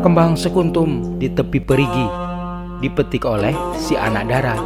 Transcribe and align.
Kembang 0.00 0.34
sekuntum 0.34 1.20
di 1.20 1.28
tepi 1.30 1.60
perigi 1.60 2.06
Dipetik 2.80 3.28
oleh 3.28 3.52
si 3.76 3.94
anak 3.96 4.24
dara 4.28 4.56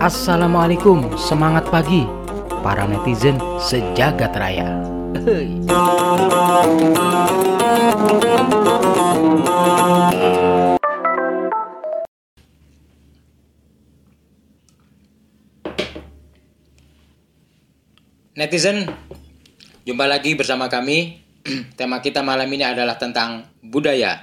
Assalamualaikum, 0.00 1.18
semangat 1.18 1.68
pagi 1.68 2.06
Para 2.60 2.84
netizen 2.84 3.40
sejagat 3.56 4.36
raya. 4.36 4.84
Netizen, 18.36 18.88
jumpa 19.88 20.04
lagi 20.04 20.36
bersama 20.36 20.68
kami. 20.68 21.29
Tema 21.78 22.04
kita 22.04 22.20
malam 22.20 22.48
ini 22.52 22.64
adalah 22.64 23.00
tentang 23.00 23.48
budaya, 23.64 24.20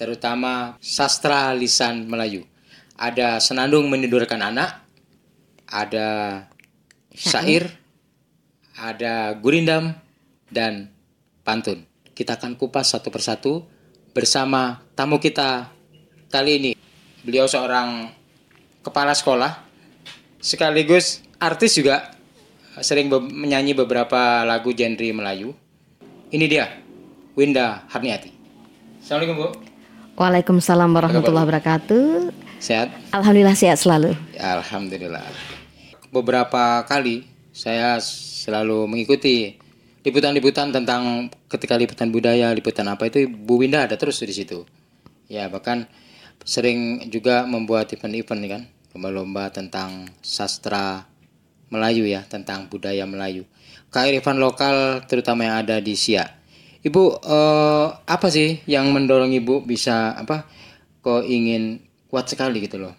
terutama 0.00 0.80
sastra 0.80 1.52
lisan 1.52 2.08
Melayu. 2.08 2.48
Ada 2.96 3.44
senandung 3.44 3.92
menidurkan 3.92 4.40
anak, 4.40 4.80
ada 5.68 6.40
syair, 7.12 7.68
ada 8.88 9.36
gurindam, 9.36 9.92
dan 10.48 10.88
pantun. 11.44 11.84
Kita 12.16 12.40
akan 12.40 12.56
kupas 12.56 12.96
satu 12.96 13.12
persatu 13.12 13.60
bersama 14.16 14.80
tamu 14.96 15.20
kita 15.20 15.68
kali 16.32 16.52
ini. 16.56 16.72
Beliau 17.20 17.44
seorang 17.44 18.08
kepala 18.80 19.12
sekolah, 19.12 19.60
sekaligus 20.40 21.20
artis 21.36 21.76
juga 21.76 22.16
sering 22.80 23.12
be 23.12 23.20
menyanyi 23.20 23.76
beberapa 23.76 24.40
lagu 24.48 24.72
genre 24.72 25.12
Melayu. 25.12 25.52
Ini 26.36 26.52
dia, 26.52 26.68
Winda 27.32 27.88
Harniati. 27.88 28.28
Assalamualaikum 29.00 29.36
Bu. 29.40 29.48
Waalaikumsalam 30.20 30.92
warahmatullahi 30.92 31.48
wabarakatuh. 31.48 32.28
Sehat? 32.60 32.92
Alhamdulillah 33.08 33.56
sehat 33.56 33.80
selalu. 33.80 34.12
Alhamdulillah. 34.36 35.24
Beberapa 36.12 36.84
kali 36.84 37.24
saya 37.56 37.96
selalu 38.04 38.84
mengikuti 38.84 39.56
liputan-liputan 40.04 40.76
tentang 40.76 41.32
ketika 41.48 41.72
liputan 41.72 42.12
budaya, 42.12 42.52
liputan 42.52 42.84
apa 42.92 43.08
itu 43.08 43.32
Bu 43.32 43.64
Winda 43.64 43.88
ada 43.88 43.96
terus 43.96 44.20
di 44.20 44.36
situ. 44.36 44.68
Ya 45.32 45.48
bahkan 45.48 45.88
sering 46.44 47.08
juga 47.08 47.48
membuat 47.48 47.88
event-event 47.96 48.42
kan, 48.44 48.62
lomba-lomba 48.92 49.48
tentang 49.48 50.12
sastra 50.20 51.08
Melayu 51.72 52.04
ya, 52.04 52.28
tentang 52.28 52.68
budaya 52.68 53.08
Melayu. 53.08 53.48
Kearifan 53.90 54.36
lokal 54.42 55.06
terutama 55.08 55.46
yang 55.48 55.56
ada 55.64 55.80
di 55.80 55.96
Siak. 55.96 56.28
Ibu 56.86 57.02
eh, 57.24 57.86
apa 58.06 58.26
sih 58.30 58.62
yang 58.70 58.94
mendorong 58.94 59.34
Ibu 59.34 59.66
bisa 59.66 60.14
apa 60.14 60.46
kok 61.02 61.26
ingin 61.26 61.82
kuat 62.06 62.30
sekali 62.30 62.62
gitu 62.62 62.78
loh. 62.78 62.94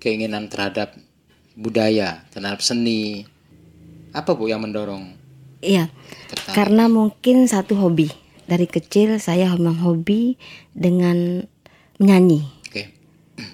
Keinginan 0.00 0.48
terhadap 0.48 0.96
budaya, 1.52 2.24
terhadap 2.32 2.64
seni. 2.64 3.28
Apa 4.16 4.32
Bu 4.34 4.48
yang 4.48 4.64
mendorong? 4.64 5.12
Iya. 5.60 5.92
Tertarik. 6.32 6.56
Karena 6.56 6.84
mungkin 6.88 7.44
satu 7.46 7.76
hobi. 7.76 8.08
Dari 8.48 8.66
kecil 8.66 9.20
saya 9.22 9.52
memang 9.54 9.78
hobi 9.78 10.34
dengan 10.74 11.46
menyanyi. 12.00 12.42
Oke. 12.66 12.82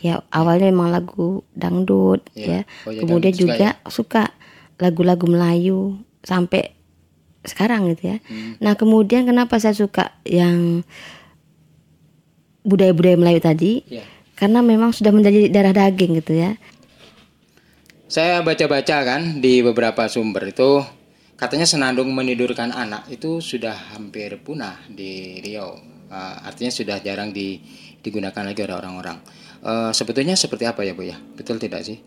Ya, 0.01 0.25
awalnya 0.33 0.73
memang 0.73 0.95
lagu 0.95 1.45
dangdut 1.53 2.25
Iya. 2.33 2.47
ya. 2.47 2.61
Oh, 2.89 2.93
ya, 2.95 3.01
Kemudian 3.05 3.35
dangdut 3.35 3.43
suka 3.43 3.43
juga 3.43 3.69
suka 3.91 4.23
lagu-lagu 4.81 5.27
Melayu 5.29 6.01
sampai 6.27 6.75
sekarang 7.47 7.95
gitu 7.95 8.11
ya. 8.11 8.19
Hmm. 8.27 8.59
Nah, 8.59 8.75
kemudian 8.75 9.23
kenapa 9.23 9.63
saya 9.63 9.79
suka 9.79 10.19
yang 10.27 10.83
budaya-budaya 12.67 13.15
Melayu 13.15 13.39
tadi? 13.39 13.73
Ya. 13.87 14.03
Karena 14.35 14.61
memang 14.61 14.91
sudah 14.91 15.15
menjadi 15.15 15.49
darah 15.49 15.73
daging 15.73 16.19
gitu 16.21 16.35
ya. 16.35 16.59
Saya 18.11 18.43
baca-baca 18.43 19.03
kan 19.07 19.39
di 19.39 19.63
beberapa 19.63 20.07
sumber 20.11 20.51
itu 20.51 20.83
katanya 21.39 21.67
senandung 21.67 22.11
menidurkan 22.13 22.75
anak 22.75 23.07
itu 23.11 23.39
sudah 23.39 23.95
hampir 23.95 24.35
punah 24.43 24.83
di 24.91 25.39
Riau. 25.43 25.79
Uh, 26.07 26.37
artinya 26.47 26.71
sudah 26.71 27.03
jarang 27.03 27.35
di, 27.35 27.59
digunakan 28.03 28.47
lagi 28.47 28.63
oleh 28.63 28.77
orang-orang. 28.79 29.19
Uh, 29.59 29.91
sebetulnya 29.91 30.39
seperti 30.39 30.69
apa 30.69 30.87
ya 30.87 30.95
Bu 30.95 31.03
ya? 31.03 31.19
Betul 31.35 31.59
tidak 31.59 31.83
sih? 31.83 31.99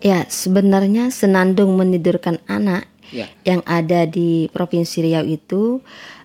Ya, 0.00 0.24
sebenarnya 0.24 1.12
senandung 1.12 1.76
menidurkan 1.76 2.40
anak 2.48 2.88
Ya. 3.10 3.26
yang 3.42 3.60
ada 3.64 4.04
di 4.04 4.46
Provinsi 4.48 5.02
Riau 5.02 5.22
itu 5.22 5.82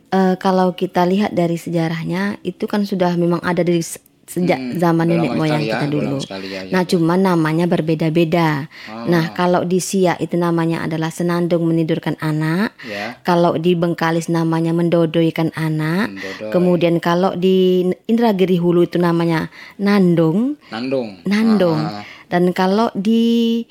eh, 0.08 0.36
kalau 0.36 0.72
kita 0.72 1.04
lihat 1.04 1.32
dari 1.32 1.56
sejarahnya 1.56 2.38
itu 2.42 2.66
kan 2.66 2.84
sudah 2.84 3.14
memang 3.14 3.42
ada 3.42 3.62
dari 3.62 3.82
se- 3.82 4.00
sejak 4.26 4.58
Hmm, 4.58 4.74
zaman 4.76 5.06
nenek 5.08 5.34
moyang 5.34 5.62
sekali 5.62 5.70
ya, 5.70 5.74
kita 5.76 5.88
dulu. 5.88 6.18
sekali 6.18 6.48
ya, 6.50 6.62
ya, 6.62 6.74
nah, 6.74 6.82
ya. 6.82 6.90
cuman 6.90 7.20
namanya 7.22 7.66
berbeda-beda. 7.66 8.66
Oh. 8.90 9.06
Nah, 9.06 9.30
kalau 9.32 9.62
di 9.62 9.78
Siak 9.78 10.18
itu 10.18 10.34
namanya 10.36 10.82
adalah 10.82 11.10
senandung 11.10 11.62
menidurkan 11.62 12.18
anak. 12.18 12.74
Ya. 12.82 13.22
Kalau 13.22 13.54
di 13.56 13.78
Bengkalis 13.78 14.26
namanya 14.28 14.74
mendodoikan 14.74 15.54
anak. 15.54 16.10
Mendodoi. 16.12 16.50
Kemudian 16.50 16.98
kalau 16.98 17.38
di 17.38 17.86
Indragiri 18.06 18.58
Hulu 18.58 18.84
itu 18.84 18.98
namanya 18.98 19.54
nandung. 19.78 20.58
Nandung. 20.70 21.22
Nandung. 21.22 21.78
Ah, 21.78 22.02
Dan 22.26 22.50
kalau 22.50 22.90
di 22.94 23.62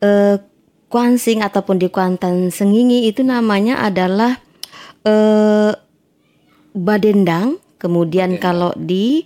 eh, 0.00 0.36
Kuansing 0.92 1.40
ataupun 1.40 1.80
di 1.80 1.88
Kuantan 1.88 2.52
Sengingi 2.52 3.08
itu 3.08 3.24
namanya 3.24 3.80
adalah 3.80 4.36
eh, 5.08 5.72
Badendang. 6.76 7.56
Kemudian 7.80 8.36
kalau 8.36 8.76
di 8.76 9.24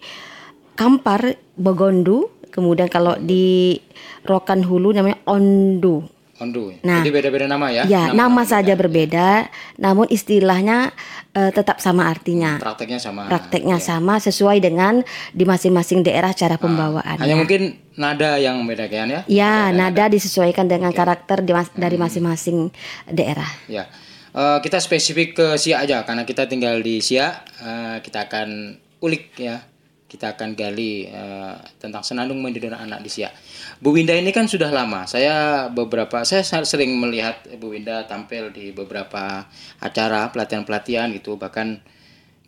Kampar 0.78 1.34
Begondu. 1.58 2.30
Kemudian 2.54 2.86
kalau 2.86 3.18
di 3.18 3.74
Rokan 4.22 4.62
Hulu 4.62 4.94
namanya 4.94 5.18
Ondu. 5.26 6.15
Ondu. 6.36 6.76
Nah, 6.84 7.00
Jadi 7.00 7.10
beda-beda 7.10 7.46
nama 7.46 7.72
ya? 7.72 7.84
Ya, 7.84 8.12
nama, 8.12 8.44
saja 8.44 8.72
beda. 8.72 8.78
berbeda, 8.78 9.28
namun 9.76 10.04
istilahnya 10.06 10.92
eh, 11.32 11.48
tetap 11.48 11.78
sama 11.78 12.06
artinya. 12.06 12.56
Prakteknya 12.56 12.96
sama. 12.96 13.24
Prakteknya 13.24 13.76
Ya. 13.76 13.84
sama 13.86 14.16
sesuai 14.16 14.60
dengan 14.60 15.00
di 15.30 15.44
masing-masing 15.44 16.00
daerah 16.00 16.32
cara 16.32 16.56
pembawaannya. 16.56 17.20
Hanya 17.20 17.36
mungkin 17.36 17.62
nada 17.94 18.36
yang 18.36 18.56
membedakan 18.56 19.08
ya? 19.08 19.20
Ya, 19.26 19.54
nada 19.70 20.08
disesuaikan 20.08 20.64
dengan 20.64 20.92
karakter 20.92 21.40
di 21.40 21.52
mas- 21.52 21.72
dari 21.72 21.96
masing-masing 21.96 22.68
daerah. 23.06 23.48
Ya, 23.66 23.88
Eh, 24.32 24.58
kita 24.60 24.76
spesifik 24.76 25.32
ke 25.32 25.46
Siak 25.56 25.88
aja 25.88 26.04
karena 26.04 26.28
kita 26.28 26.44
tinggal 26.44 26.84
di 26.84 27.00
Siak. 27.00 27.32
Eh, 27.56 27.96
kita 28.04 28.28
akan 28.28 28.76
ulik 29.00 29.32
ya, 29.34 29.64
kita 30.06 30.36
akan 30.36 30.52
gali 30.52 31.08
eh, 31.08 31.56
tentang 31.76 32.04
senandung 32.04 32.44
mendidik 32.44 32.68
anak 32.68 33.00
di 33.00 33.08
Siak. 33.08 33.32
Bu 33.76 33.92
Winda 33.92 34.16
ini 34.16 34.32
kan 34.32 34.48
sudah 34.48 34.72
lama. 34.72 35.04
Saya 35.04 35.68
beberapa, 35.68 36.24
saya 36.24 36.40
sa- 36.40 36.64
sering 36.64 36.96
melihat 36.96 37.44
Bu 37.60 37.76
Winda 37.76 38.08
tampil 38.08 38.48
di 38.48 38.72
beberapa 38.72 39.44
acara 39.78 40.32
pelatihan-pelatihan 40.32 41.12
gitu, 41.12 41.36
bahkan 41.36 41.84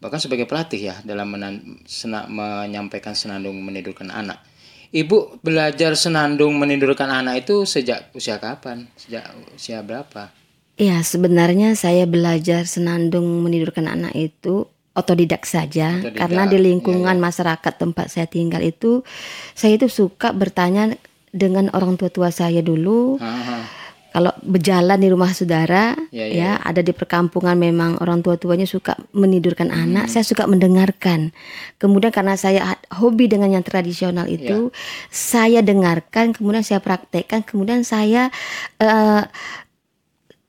bahkan 0.01 0.23
sebagai 0.23 0.49
pelatih 0.49 0.95
ya 0.95 0.97
dalam 1.05 1.29
menan- 1.29 1.83
sena- 1.85 2.31
menyampaikan 2.31 3.13
senandung 3.13 3.61
menidurkan 3.61 4.09
anak. 4.09 4.41
Ibu 4.89 5.45
belajar 5.45 5.93
senandung 6.01 6.57
menidurkan 6.57 7.13
anak 7.13 7.45
itu 7.45 7.69
sejak 7.69 8.09
usia 8.17 8.41
kapan? 8.41 8.89
Sejak 8.97 9.29
usia 9.53 9.85
berapa? 9.85 10.33
Ya, 10.81 11.03
sebenarnya 11.05 11.77
saya 11.77 12.09
belajar 12.09 12.65
senandung 12.65 13.45
menidurkan 13.45 13.85
anak 13.85 14.17
itu 14.17 14.65
otodidak 14.97 15.45
saja 15.45 16.01
Otodidak, 16.01 16.17
karena 16.17 16.43
di 16.49 16.59
lingkungan 16.59 17.21
masyarakat 17.21 17.73
tempat 17.77 18.07
saya 18.09 18.27
tinggal 18.27 18.65
itu 18.65 19.05
saya 19.53 19.77
itu 19.77 19.87
suka 19.87 20.33
bertanya 20.33 20.97
dengan 21.33 21.69
orang 21.77 21.97
tua-tua 21.97 22.33
saya 22.33 22.61
dulu. 22.61 23.19
Aha. 23.21 23.77
Kalau 24.09 24.33
berjalan 24.41 24.99
di 24.99 25.13
rumah 25.13 25.31
saudara, 25.37 25.93
Ya, 26.09 26.25
ya, 26.25 26.33
ya, 26.33 26.51
ada 26.65 26.81
di 26.81 26.97
perkampungan 26.97 27.55
memang 27.61 28.01
orang 28.01 28.25
tua-tuanya 28.25 28.65
suka 28.65 28.97
menidurkan 29.13 29.69
Hmm. 29.69 29.85
anak, 29.85 30.05
saya 30.09 30.25
suka 30.25 30.49
mendengarkan. 30.49 31.31
Kemudian 31.77 32.09
karena 32.09 32.33
saya 32.35 32.81
hobi 32.89 33.29
dengan 33.29 33.53
yang 33.53 33.63
tradisional 33.63 34.25
itu, 34.27 34.73
Ya. 34.73 34.75
saya 35.13 35.61
dengarkan, 35.61 36.33
kemudian 36.33 36.65
saya 36.65 36.81
praktekkan, 36.81 37.45
kemudian 37.45 37.85
saya 37.85 38.33
eh, 38.81 39.23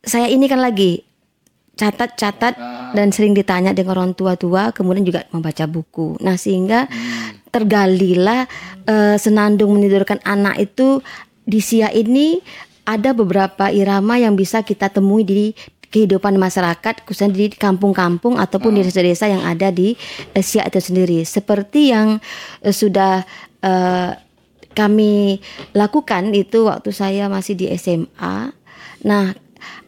saya 0.08 0.28
ini 0.32 0.48
kan 0.48 0.64
lagi 0.64 1.04
catat-catat 1.76 2.54
Ah. 2.60 2.92
dan 2.92 3.12
sering 3.16 3.32
ditanya 3.32 3.72
dengan 3.72 3.96
orang 3.96 4.12
tua-tua, 4.12 4.76
kemudian 4.76 5.08
juga 5.08 5.24
membaca 5.32 5.64
buku. 5.64 6.20
Nah, 6.20 6.36
sehingga 6.36 6.92
Hmm. 6.92 7.39
Tergalilah 7.50 8.46
eh, 8.86 9.18
senandung 9.18 9.76
menidurkan 9.78 10.22
anak 10.26 10.62
itu 10.62 11.02
di 11.46 11.60
Sia 11.60 11.90
ini 11.90 12.38
ada 12.86 13.14
beberapa 13.14 13.70
irama 13.70 14.18
yang 14.18 14.34
bisa 14.34 14.66
kita 14.66 14.90
temui 14.90 15.22
di 15.22 15.54
kehidupan 15.90 16.38
masyarakat 16.38 17.02
khususnya 17.02 17.34
di 17.34 17.50
kampung-kampung 17.50 18.38
ataupun 18.38 18.78
di 18.78 18.82
desa-desa 18.86 19.26
yang 19.26 19.42
ada 19.42 19.74
di 19.74 19.98
eh, 20.34 20.46
Siak 20.46 20.70
itu 20.70 20.80
sendiri. 20.82 21.20
Seperti 21.26 21.90
yang 21.94 22.22
eh, 22.62 22.74
sudah 22.74 23.26
eh, 23.66 24.12
kami 24.78 25.42
lakukan 25.74 26.32
itu 26.32 26.70
waktu 26.70 26.94
saya 26.94 27.26
masih 27.28 27.58
di 27.58 27.66
SMA 27.74 28.54
nah 29.00 29.32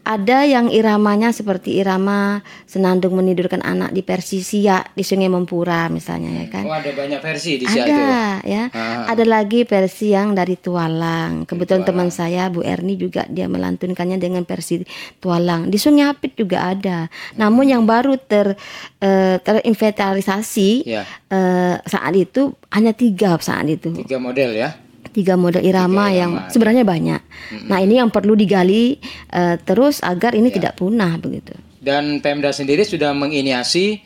ada 0.02 0.44
yang 0.44 0.74
iramanya 0.74 1.30
seperti 1.30 1.78
irama 1.78 2.42
senandung 2.66 3.14
menidurkan 3.14 3.62
anak 3.62 3.94
di 3.94 4.02
Persisia 4.02 4.82
di 4.98 5.06
Sungai 5.06 5.30
Mempura 5.30 5.86
misalnya 5.94 6.42
ya 6.42 6.48
kan. 6.50 6.64
Oh, 6.66 6.74
ada 6.74 6.90
banyak 6.90 7.22
versi 7.22 7.62
di 7.62 7.66
situ. 7.70 7.86
Ada 7.86 8.42
ya. 8.42 8.64
Ah. 8.74 9.14
Ada 9.14 9.24
lagi 9.30 9.62
versi 9.62 10.10
yang 10.10 10.34
dari 10.34 10.58
Tualang. 10.58 11.46
Kebetulan 11.46 11.86
teman 11.86 12.10
saya 12.10 12.50
Bu 12.50 12.66
Erni 12.66 12.98
juga 12.98 13.30
dia 13.30 13.46
melantunkannya 13.46 14.18
dengan 14.18 14.42
versi 14.42 14.82
Tualang. 15.22 15.70
Di 15.70 15.78
Sungai 15.78 16.10
Apit 16.10 16.34
juga 16.34 16.74
ada. 16.74 17.06
Namun 17.38 17.70
yang 17.70 17.86
baru 17.86 18.18
ter 18.18 18.58
eh, 18.98 19.38
terinventarisasi 19.38 20.74
Ya, 20.82 21.06
eh, 21.30 21.76
saat 21.86 22.14
itu 22.18 22.58
hanya 22.74 22.92
tiga 22.98 23.38
saat 23.38 23.70
itu. 23.70 23.94
tiga 23.94 24.18
model 24.18 24.58
ya. 24.58 24.81
Tiga 25.10 25.34
model 25.34 25.66
irama 25.66 26.14
Tiga 26.14 26.20
yang 26.22 26.32
irama, 26.38 26.50
sebenarnya 26.54 26.84
banyak. 26.86 27.22
Nah 27.68 27.80
ini 27.82 27.98
yang 27.98 28.14
perlu 28.14 28.38
digali 28.38 29.02
eh, 29.34 29.56
terus 29.66 30.06
agar 30.06 30.38
ini 30.38 30.54
tidak 30.54 30.78
punah 30.78 31.18
begitu. 31.18 31.58
Dan 31.82 32.22
Pemda 32.22 32.54
sendiri 32.54 32.86
sudah 32.86 33.10
menginisiasi 33.18 34.06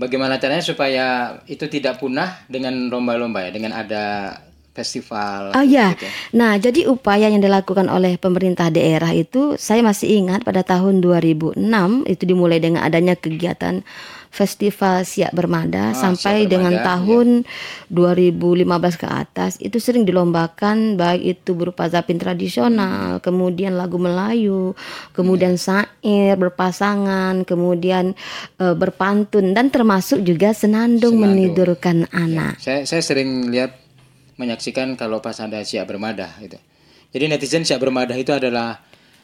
bagaimana 0.00 0.40
caranya 0.40 0.64
supaya 0.64 1.06
itu 1.44 1.68
tidak 1.68 2.00
punah 2.00 2.48
dengan 2.48 2.88
lomba-lomba 2.88 3.44
ya, 3.44 3.50
dengan 3.52 3.76
ada 3.76 4.04
festival. 4.72 5.52
Oh 5.52 5.66
ya, 5.66 5.92
gitu 5.92 6.06
ya. 6.06 6.12
nah 6.32 6.52
jadi 6.56 6.86
upaya 6.88 7.28
yang 7.28 7.42
dilakukan 7.42 7.90
oleh 7.90 8.16
pemerintah 8.16 8.70
daerah 8.72 9.10
itu 9.12 9.58
saya 9.60 9.82
masih 9.82 10.24
ingat 10.24 10.46
pada 10.46 10.62
tahun 10.62 11.02
2006 11.02 11.58
itu 12.06 12.22
dimulai 12.24 12.62
dengan 12.62 12.86
adanya 12.86 13.18
kegiatan 13.18 13.82
Festival 14.30 15.02
Siak 15.02 15.34
Bermada 15.34 15.90
Ah, 15.90 15.94
sampai 15.94 16.46
Siak 16.46 16.54
dengan 16.54 16.74
Bermada, 16.78 16.88
tahun 17.02 17.28
2015 17.90 18.94
ke 18.96 19.06
atas 19.10 19.58
itu 19.58 19.82
sering 19.82 20.06
dilombakan 20.06 20.94
baik 20.94 21.42
itu 21.42 21.50
berupa 21.58 21.90
zapin 21.90 22.16
tradisional, 22.16 23.18
kemudian 23.20 23.74
lagu 23.74 23.98
Melayu, 23.98 24.78
kemudian 25.12 25.58
syair 25.58 26.38
berpasangan, 26.38 27.42
kemudian 27.42 28.14
eh, 28.62 28.74
berpantun 28.78 29.52
dan 29.52 29.68
termasuk 29.68 30.22
juga 30.22 30.54
senandung, 30.54 31.18
Senandung. 31.18 31.34
menidurkan 31.34 32.06
anak. 32.14 32.62
Saya 32.62 32.86
saya 32.86 33.02
sering 33.02 33.50
lihat 33.50 33.76
menyaksikan 34.38 34.94
kalau 34.96 35.20
pas 35.20 35.36
ada 35.42 35.60
siap 35.60 35.90
bermadah 35.90 36.30
gitu. 36.40 36.56
Jadi 37.10 37.24
netizen 37.26 37.66
siap 37.66 37.82
bermadah 37.82 38.14
itu 38.14 38.30
adalah 38.30 38.78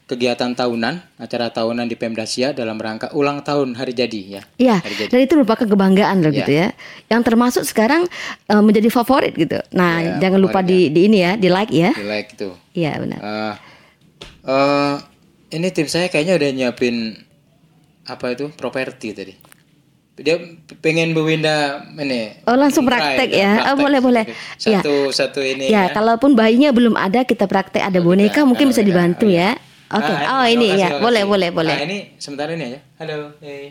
kegiatan 0.07 0.55
tahunan, 0.55 1.19
acara 1.19 1.51
tahunan 1.51 1.91
di 1.91 1.99
Pemda 1.99 2.23
Siak 2.23 2.55
dalam 2.55 2.79
rangka 2.79 3.11
ulang 3.11 3.43
tahun 3.43 3.75
hari 3.75 3.91
jadi 3.91 4.39
ya. 4.39 4.43
Iya, 4.55 4.77
dan 5.11 5.19
itu 5.19 5.35
merupakan 5.35 5.67
kebanggaan 5.67 6.23
loh 6.23 6.31
Iya. 6.31 6.39
gitu 6.47 6.53
ya. 6.55 6.69
Yang 7.11 7.23
termasuk 7.27 7.63
sekarang 7.67 8.07
eh, 8.47 8.63
menjadi 8.63 8.87
favorit 8.89 9.35
gitu. 9.35 9.59
Nah, 9.75 9.99
Iya, 9.99 10.23
jangan 10.23 10.39
lupa 10.39 10.63
di, 10.63 10.95
di 10.95 11.11
ini 11.11 11.27
ya, 11.27 11.35
di 11.35 11.51
like 11.51 11.75
ya. 11.75 11.91
Di 11.91 12.07
like 12.07 12.39
itu. 12.39 12.55
Iya 12.79 13.03
benar. 13.03 13.19
Eh, 13.19 13.55
eh, 14.47 14.95
ini 15.59 15.69
tim 15.75 15.91
saya 15.91 16.07
kayaknya 16.07 16.39
udah 16.39 16.51
nyiapin 16.55 16.97
apa 18.07 18.31
itu 18.31 18.47
properti 18.55 19.11
tadi. 19.11 19.35
Dia 20.17 20.41
pengen 20.81 21.13
Bu 21.13 21.29
Winda 21.29 21.83
ini. 21.99 22.47
Oh 22.49 22.57
langsung 22.57 22.89
praktek 22.89 23.29
ya? 23.29 23.53
Oh 23.53 23.75
praktek. 23.75 23.83
boleh 23.83 24.01
boleh. 24.01 24.25
Iya. 24.65 24.81
Satu 24.81 25.11
satu 25.13 25.41
ini 25.45 25.69
Ya, 25.69 25.91
kalaupun 25.93 26.33
bayinya 26.33 26.73
belum 26.73 26.95
ada 26.97 27.27
kita 27.27 27.45
praktek 27.45 27.85
ada 27.85 27.99
boneka 28.01 28.47
mungkin 28.47 28.71
bisa 28.71 28.81
dibantu 28.81 29.27
ya. 29.29 29.59
Oke. 29.87 30.11
Ah, 30.11 30.43
oh 30.43 30.47
ini 30.51 30.75
ya, 30.75 30.99
boleh 30.99 31.23
boleh 31.23 31.55
boleh. 31.55 31.77
Nah, 31.79 31.87
ini 31.87 31.99
sebentar 32.19 32.51
ini 32.51 32.75
aja. 32.75 32.81
Halo. 32.99 33.39
Hey. 33.39 33.71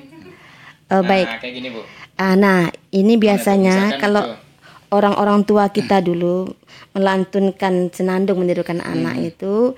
Baik. 0.88 1.28
Nah, 1.28 1.40
kayak 1.44 1.54
gini, 1.60 1.68
Bu. 1.76 1.82
Ah, 2.16 2.40
nah, 2.40 2.72
ini 2.96 3.20
biasanya 3.20 3.92
misalkan 3.92 4.00
kalau 4.00 4.24
orang-orang 4.96 5.44
tua 5.44 5.68
kita 5.76 6.00
dulu 6.00 6.48
melantunkan 6.96 7.92
senandung 7.92 8.40
menirukan 8.40 8.80
Hmm. 8.80 8.92
anak 8.96 9.36
itu 9.36 9.76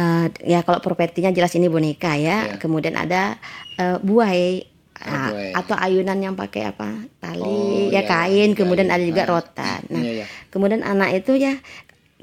eh, 0.00 0.26
ya 0.48 0.64
kalau 0.64 0.80
propertinya 0.80 1.28
jelas 1.28 1.52
ini 1.52 1.68
boneka 1.68 2.16
ya. 2.16 2.48
Iya. 2.48 2.56
Kemudian 2.56 2.96
ada 2.96 3.36
eh, 3.76 4.00
buai 4.00 4.64
ah, 5.04 5.36
buai. 5.36 5.52
atau 5.52 5.76
ayunan 5.76 6.16
yang 6.16 6.32
pakai 6.32 6.72
apa? 6.72 7.04
tali 7.20 7.44
Oh, 7.44 7.92
ya 7.92 8.00
iya, 8.00 8.02
kain, 8.08 8.50
iya, 8.52 8.56
kemudian 8.56 8.88
iya. 8.88 8.96
ada 8.96 9.04
juga 9.04 9.22
rotan. 9.28 9.84
Nah, 9.92 10.00
Iya, 10.00 10.24
iya. 10.24 10.26
kemudian 10.48 10.80
anak 10.80 11.12
itu 11.12 11.36
ya 11.36 11.60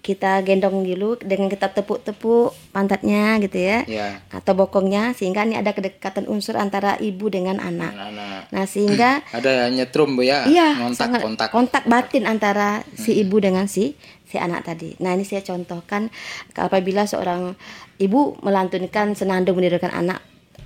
kita 0.01 0.41
gendong 0.41 0.81
dulu 0.81 1.13
dengan 1.21 1.45
kita 1.45 1.69
tepuk-tepuk 1.69 2.73
pantatnya 2.73 3.37
gitu 3.37 3.61
ya. 3.61 3.85
Ya. 3.85 4.25
Atau 4.33 4.57
bokongnya 4.57 5.13
sehingga 5.13 5.45
ini 5.45 5.61
ada 5.61 5.77
kedekatan 5.77 6.25
unsur 6.25 6.57
antara 6.57 6.97
ibu 6.97 7.29
dengan 7.29 7.61
anak. 7.61 7.93
Anak-anak. 7.93 8.41
Nah, 8.49 8.65
sehingga 8.65 9.09
Ada 9.37 9.69
nyetrum 9.69 10.17
Bu 10.17 10.25
ya. 10.25 10.49
Iya, 10.49 10.81
kontak 10.81 10.97
sangat 10.97 11.21
kontak. 11.21 11.49
kontak 11.53 11.83
batin 11.85 12.25
antara 12.25 12.81
si 12.97 13.21
ibu 13.21 13.37
dengan 13.37 13.69
si 13.69 13.93
si 14.25 14.41
anak 14.41 14.65
tadi. 14.65 14.97
Nah, 15.05 15.13
ini 15.13 15.21
saya 15.21 15.45
contohkan 15.45 16.09
apabila 16.57 17.05
seorang 17.05 17.53
ibu 18.01 18.41
melantunkan 18.41 19.13
senandung 19.13 19.61
menirukan 19.61 19.93
anak 19.93 20.17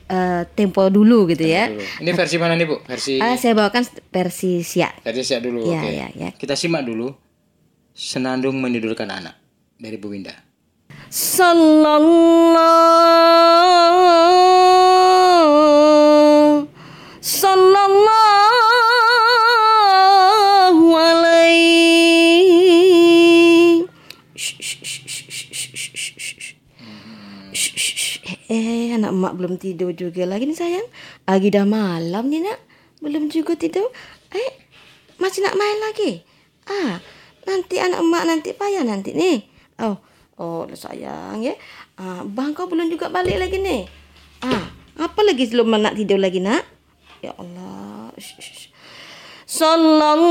eh, 0.07 0.47
tempo 0.55 0.87
dulu 0.87 1.27
gitu 1.27 1.43
ya. 1.43 1.67
Dulu. 1.67 1.83
Ini 2.07 2.11
versi 2.15 2.35
mana 2.39 2.55
nih, 2.55 2.67
Bu? 2.71 2.79
Versi 2.87 3.19
Ah, 3.19 3.35
saya 3.35 3.51
bawakan 3.51 3.83
versi 4.07 4.63
siak. 4.63 5.03
versi 5.03 5.27
siap 5.27 5.43
dulu. 5.43 5.59
Iya, 5.67 5.81
Oke. 5.83 5.89
iya, 5.91 6.07
iya. 6.15 6.29
Kita 6.31 6.55
simak 6.55 6.87
dulu. 6.87 7.24
senandung 7.95 8.59
menidurkan 8.59 9.07
anak 9.07 9.39
dari 9.79 9.95
Bu 9.95 10.11
Winda. 10.11 10.35
Sallallahu 11.07 12.27
Sallallahu 17.23 17.95
alaihi 20.91 21.55
Eh, 28.45 28.93
anak 28.93 29.09
mak 29.09 29.33
belum 29.41 29.57
tidur 29.57 29.89
juga 29.95 30.21
lagi 30.27 30.45
nih 30.45 30.53
sayang. 30.53 30.85
lagi 31.25 31.49
dah 31.49 31.65
malam 31.65 32.29
nih 32.29 32.45
nak. 32.45 32.59
Belum 33.01 33.25
juga 33.31 33.57
tidur. 33.57 33.89
Eh, 34.29 34.51
masih 35.17 35.41
nak 35.41 35.57
main 35.57 35.77
lagi? 35.81 36.21
Ah, 36.69 37.01
nanti 37.45 37.77
anak 37.79 38.01
emak 38.01 38.23
nanti 38.25 38.49
payah 38.53 38.83
nanti 38.83 39.13
nih. 39.13 39.45
Oh, 39.81 39.97
oh 40.41 40.65
sayang 40.73 41.41
ya. 41.45 41.53
Ah, 41.95 42.25
bang 42.25 42.51
kau 42.51 42.67
belum 42.67 42.91
juga 42.91 43.07
balik 43.13 43.39
lagi 43.39 43.57
nih. 43.61 43.87
Ah, 44.43 44.67
apa 44.99 45.19
lagi 45.23 45.47
belum 45.47 45.71
nak 45.77 45.95
tidur 45.95 46.19
lagi 46.19 46.43
nak? 46.43 46.65
Ya 47.23 47.31
Allah. 47.37 48.11
Shh, 48.17 48.41
shh. 48.41 48.69
Sallallahu 49.45 50.25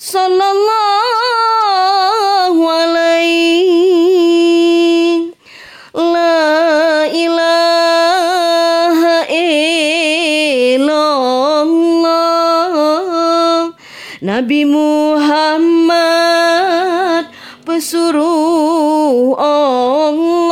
Sallallahu 0.00 1.33
Nabi 14.24 14.64
Muhammad 14.64 15.92
pesuruh 17.68 19.36
Allah. 19.36 20.48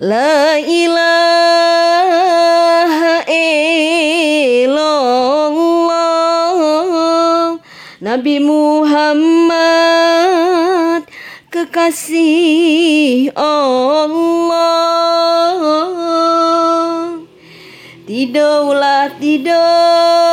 La 0.00 0.56
ilaha 0.56 1.60
illallah. 3.28 4.80
Nabi 8.00 8.40
Muhammad 8.40 9.60
kekasih 11.52 13.28
Allah. 13.36 14.40
Tidurlah 18.08 19.20
tidur 19.20 20.29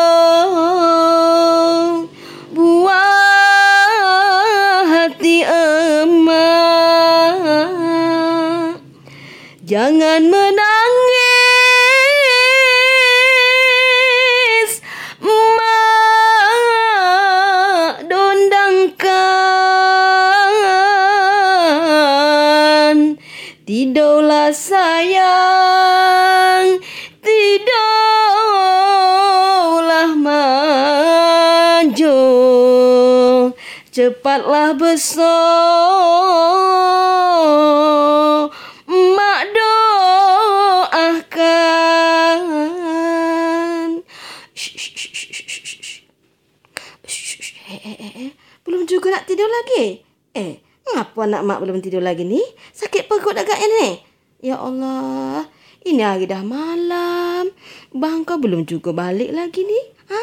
juga 49.08 49.24
nak 49.24 49.28
tidur 49.32 49.48
lagi? 49.48 50.04
Eh, 50.36 50.68
Kenapa 50.88 51.28
anak 51.28 51.44
mak 51.44 51.60
belum 51.64 51.80
tidur 51.84 52.00
lagi 52.00 52.24
nih? 52.24 52.44
Sakit 52.76 53.08
perut 53.12 53.36
agaknya 53.36 53.68
nih. 53.80 53.94
Ya 54.40 54.56
Allah, 54.56 55.48
ini 55.84 56.00
lagi 56.00 56.28
dah 56.28 56.44
malam. 56.44 57.52
Bangka 57.92 58.40
belum 58.40 58.64
juga 58.64 58.96
balik 58.96 59.36
lagi 59.36 59.68
nih. 59.68 59.86
Ha? 60.12 60.22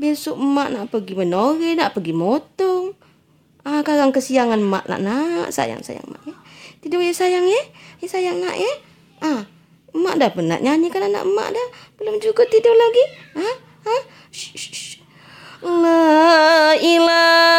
Besok 0.00 0.40
mak 0.40 0.72
nak 0.72 0.88
pergi 0.88 1.12
menore, 1.12 1.76
nak 1.76 1.92
pergi 1.92 2.16
motong. 2.16 2.96
Ah, 3.68 3.84
sekarang 3.84 4.16
kesiangan 4.16 4.60
mak 4.64 4.88
nak 4.88 5.00
nak. 5.04 5.52
Sayang, 5.52 5.84
sayang 5.84 6.08
mak 6.08 6.24
ya. 6.24 6.36
Tidur 6.80 7.04
ya 7.04 7.12
sayang 7.12 7.44
ya. 7.44 7.62
Ya 8.00 8.06
sayang 8.08 8.40
nak 8.40 8.56
ya. 8.56 8.72
Ah, 9.20 9.40
mak 9.92 10.16
dah 10.16 10.32
penat 10.32 10.64
nyanyikan 10.64 11.04
anak 11.04 11.28
mak 11.28 11.52
dah. 11.52 11.68
Belum 12.00 12.16
juga 12.16 12.48
tidur 12.48 12.72
lagi. 12.72 13.04
Ha? 13.36 13.48
Ha? 13.92 13.96
Shh, 14.32 14.56
shh, 14.56 14.72
shh. 14.72 14.95
La 15.62 16.76
ilaha 16.82 17.56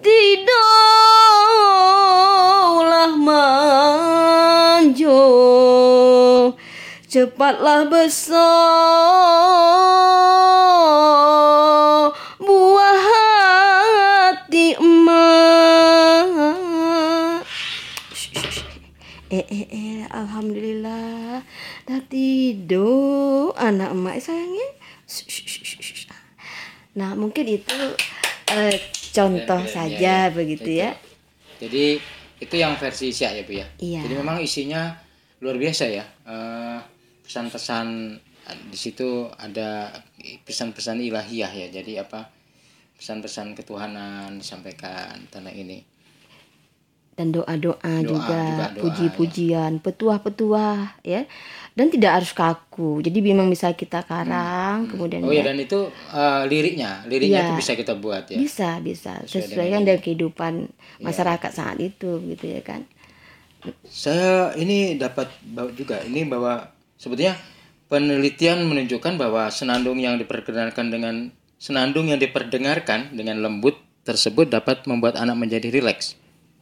Tidurlah 0.00 0.56
manjo 3.20 5.12
Cepatlah 7.10 7.90
besar 7.90 8.46
Buah 12.38 12.98
hati 13.04 14.78
emak 14.78 16.28
Eh, 19.30 19.46
eh, 19.46 19.66
eh, 19.70 20.02
Alhamdulillah. 20.10 21.46
Dah 21.86 22.02
tidur 22.10 23.54
Anak 23.54 23.94
emak 23.94 24.18
sayangnya 24.18 24.74
Shh, 25.06 25.22
shh, 25.26 25.46
shh, 25.46 25.62
shh, 25.78 25.94
shh. 26.02 26.10
Nah 26.96 27.14
mungkin 27.14 27.46
itu 27.46 27.78
eh, 28.50 28.76
contoh 29.14 29.60
Ya, 29.62 29.70
saja 29.70 29.94
ya, 29.98 30.18
ya. 30.26 30.34
begitu 30.34 30.66
Itu. 30.66 30.82
ya 30.82 30.90
Jadi 31.60 31.84
itu 32.40 32.54
yang 32.56 32.72
versi 32.80 33.12
Isya 33.12 33.36
ya 33.36 33.42
Bu 33.44 33.52
ya. 33.52 33.66
Iya. 33.78 34.00
Jadi 34.08 34.14
memang 34.16 34.40
isinya 34.40 34.96
luar 35.38 35.60
biasa 35.60 35.84
ya. 35.86 36.04
Eh, 36.24 36.78
pesan-pesan 37.22 37.86
eh, 38.48 38.58
di 38.72 38.78
situ 38.80 39.28
ada 39.36 39.92
pesan-pesan 40.42 40.98
ilahiyah 41.04 41.52
ya. 41.52 41.66
Jadi 41.68 42.00
apa? 42.00 42.32
Pesan-pesan 42.96 43.52
ketuhanan 43.54 44.40
disampaikan 44.40 45.20
tentang 45.28 45.52
ini. 45.52 45.84
Dan 47.20 47.36
doa-doa 47.36 47.76
Doa 47.76 48.00
juga, 48.00 48.08
juga, 48.08 48.40
doa, 48.72 48.80
puji-pujian, 48.80 49.72
petuah-petuah 49.84 51.04
ya. 51.04 51.28
Dan 51.76 51.92
tidak 51.92 52.20
harus 52.20 52.32
kaku. 52.32 53.04
Jadi 53.04 53.20
memang 53.20 53.46
bisa 53.52 53.70
kita 53.76 54.02
karang 54.08 54.88
kemudian 54.88 55.22
Oh 55.22 55.30
ya 55.30 55.44
ya, 55.44 55.52
dan 55.52 55.60
itu 55.60 55.92
eh, 55.92 56.42
liriknya, 56.48 57.04
liriknya 57.04 57.40
Iya. 57.44 57.46
itu 57.52 57.54
bisa 57.60 57.72
kita 57.76 57.94
buat 57.94 58.24
ya. 58.32 58.40
bisa 58.40 58.80
bisa 58.80 59.20
Sesuai 59.28 59.52
sesuaikan 59.52 59.84
dengan 59.84 60.00
kehidupan 60.00 60.52
masyarakat 61.04 61.50
saat 61.52 61.76
itu 61.78 62.18
gitu 62.24 62.44
ya 62.48 62.64
kan. 62.64 62.88
Saya 63.84 64.56
ini 64.56 64.96
dapat 64.96 65.28
bawa 65.44 65.68
juga 65.76 66.00
ini 66.08 66.24
bahwa 66.24 66.72
sebetulnya 66.96 67.36
penelitian 67.92 68.64
menunjukkan 68.64 69.20
bahwa 69.20 69.52
senandung 69.52 70.00
yang 70.00 70.16
diperdengarkan 70.16 70.88
dengan 70.88 71.14
senandung 71.60 72.08
yang 72.08 72.16
diperdengarkan 72.16 73.12
dengan 73.12 73.44
lembut 73.44 73.76
tersebut 74.00 74.48
dapat 74.48 74.88
membuat 74.88 75.20
anak 75.20 75.36
menjadi 75.36 75.68
rileks. 75.68 76.16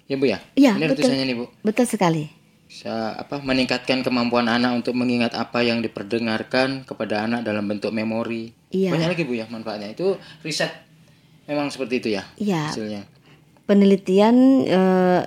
Ya 0.08 0.16
Bu 0.16 0.24
ya? 0.24 0.40
Iya, 0.56 0.72
Ini 0.74 0.88
betul. 0.88 1.04
tulisannya 1.04 1.24
nih 1.28 1.36
Bu. 1.36 1.44
Betul 1.60 1.84
sekali. 1.84 2.24
Bisa 2.64 3.12
apa 3.14 3.40
meningkatkan 3.40 4.00
kemampuan 4.00 4.48
anak 4.48 4.76
untuk 4.76 4.92
mengingat 4.92 5.32
apa 5.32 5.60
yang 5.60 5.80
diperdengarkan 5.80 6.84
kepada 6.84 7.24
anak 7.24 7.44
dalam 7.44 7.64
bentuk 7.64 7.92
memori. 7.92 8.52
Iya. 8.68 8.92
Banyak 8.92 9.08
lagi 9.12 9.24
Bu 9.24 9.36
ya 9.36 9.44
manfaatnya. 9.48 9.92
Itu 9.92 10.16
riset 10.40 10.72
memang 11.44 11.68
seperti 11.68 12.00
itu 12.00 12.08
ya 12.12 12.24
Iya. 12.36 12.68
hasilnya. 12.68 13.02
penelitian 13.64 14.36
eh, 14.64 15.22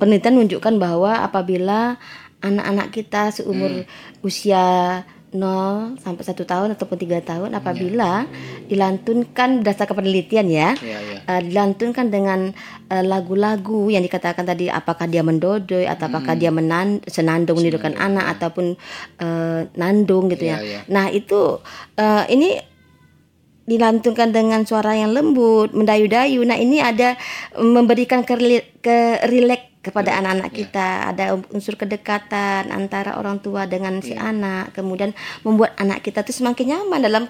penelitian 0.00 0.34
menunjukkan 0.40 0.74
bahwa 0.80 1.20
apabila 1.20 2.00
anak-anak 2.40 2.88
kita 2.88 3.32
seumur 3.32 3.84
usia 4.20 5.04
0 5.36 6.00
sampai 6.00 6.22
satu 6.24 6.42
tahun 6.42 6.72
ataupun 6.74 6.96
tiga 6.96 7.20
tahun 7.20 7.52
apabila 7.52 8.24
dilantunkan 8.66 9.60
berdasarkan 9.62 9.96
penelitian 10.02 10.46
ya 10.48 10.72
Iya, 10.80 10.98
iya. 11.04 11.18
eh, 11.28 11.40
dilantunkan 11.46 12.08
dengan 12.08 12.50
eh, 12.88 13.04
lagu-lagu 13.04 13.92
yang 13.92 14.00
dikatakan 14.02 14.42
tadi 14.42 14.72
apakah 14.72 15.04
dia 15.06 15.20
mendodoi 15.20 15.84
atau 15.84 16.08
apakah 16.08 16.34
dia 16.34 16.48
menan 16.50 16.98
senandung 17.06 17.60
menidurkan 17.60 17.94
anak 17.94 18.40
ataupun 18.40 18.74
eh, 19.20 19.60
nandung 19.76 20.32
gitu 20.32 20.48
Iya, 20.48 20.56
ya. 20.56 20.58
iya. 20.64 20.80
Nah, 20.88 21.12
itu 21.12 21.60
eh, 21.94 22.24
ini 22.32 22.50
dilantunkan 23.66 24.30
dengan 24.30 24.62
suara 24.62 24.94
yang 24.94 25.10
lembut, 25.10 25.74
mendayu-dayu. 25.74 26.38
Nah, 26.46 26.54
ini 26.54 26.78
ada 26.78 27.18
memberikan 27.58 28.22
kerili- 28.22 28.62
kerilek 28.78 29.75
kepada 29.86 30.18
anak-anak 30.18 30.50
kita. 30.50 30.88
Ada 31.08 31.24
unsur 31.48 31.74
kedekatan 31.74 32.68
antara 32.68 33.14
orang 33.14 33.38
tua 33.38 33.64
dengan 33.64 33.98
si 34.00 34.12
anak. 34.12 34.74
Kemudian 34.74 35.14
membuat 35.40 35.72
anak 35.76 36.02
kita 36.02 36.20
tuh 36.20 36.34
semakin 36.34 36.66
nyaman 36.74 37.00
dalam 37.00 37.24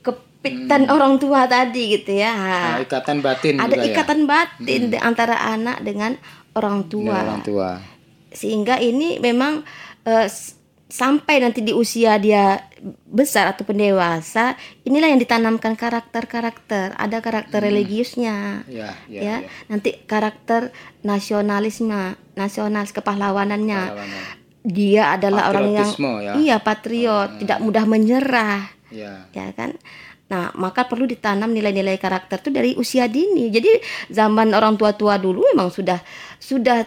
kepitan 0.00 0.88
orang 0.88 1.16
tua 1.16 1.44
tadi 1.46 1.94
gitu 1.94 2.16
ya. 2.16 2.32
Nah, 2.32 2.80
ikatan 2.80 3.20
batin 3.20 3.54
ada 3.56 3.70
juga 3.70 3.78
ya. 3.78 3.92
ikatan 3.92 4.20
batin 4.24 4.80
de- 4.88 4.98
antara 4.98 5.36
anak 5.46 5.78
dengan 5.80 6.16
orang 6.52 6.84
tua 6.84 7.14
Dengan 7.14 7.24
orang 7.28 7.42
tua. 7.42 7.70
sehingga 8.28 8.76
ini 8.76 9.16
memang 9.18 9.62
s- 10.02 10.56
sampai 10.92 11.40
nanti 11.40 11.64
di 11.64 11.72
usia 11.72 12.20
dia 12.20 12.68
besar 13.08 13.48
ataupun 13.48 13.80
dewasa 13.80 14.60
inilah 14.84 15.08
yang 15.08 15.16
ditanamkan 15.16 15.72
karakter-karakter 15.72 16.92
ada 17.00 17.24
karakter 17.24 17.64
religiusnya 17.64 18.68
Ya, 18.68 18.92
ya, 19.08 19.20
ya, 19.24 19.36
ya. 19.40 19.48
nanti 19.72 19.96
karakter 20.04 20.68
nasionalisme 21.00 21.96
nasionalis 22.36 22.92
kepahlawanannya 22.92 23.80
Pahlawanan. 23.88 24.22
dia 24.62 25.16
adalah 25.16 25.48
orang 25.48 25.72
yang 25.72 25.88
ya. 26.20 26.32
iya 26.36 26.56
patriot 26.60 27.40
tidak 27.40 27.58
mudah 27.58 27.88
menyerah 27.88 28.68
Ya. 28.92 29.24
ya 29.32 29.48
kan 29.56 29.72
nah 30.28 30.52
maka 30.52 30.84
perlu 30.84 31.08
ditanam 31.08 31.48
nilai-nilai 31.48 31.96
karakter 31.96 32.36
itu 32.36 32.52
dari 32.52 32.76
usia 32.76 33.08
dini 33.08 33.48
jadi 33.48 33.80
zaman 34.12 34.52
orang 34.52 34.76
tua-tua 34.76 35.16
dulu 35.16 35.40
memang 35.48 35.72
sudah 35.72 36.04
sudah 36.36 36.84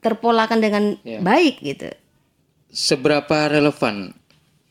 terpolakan 0.00 0.58
dengan 0.58 0.84
Ya. 1.02 1.22
baik 1.22 1.60
gitu 1.60 1.86
Seberapa 2.70 3.50
relevan 3.50 4.14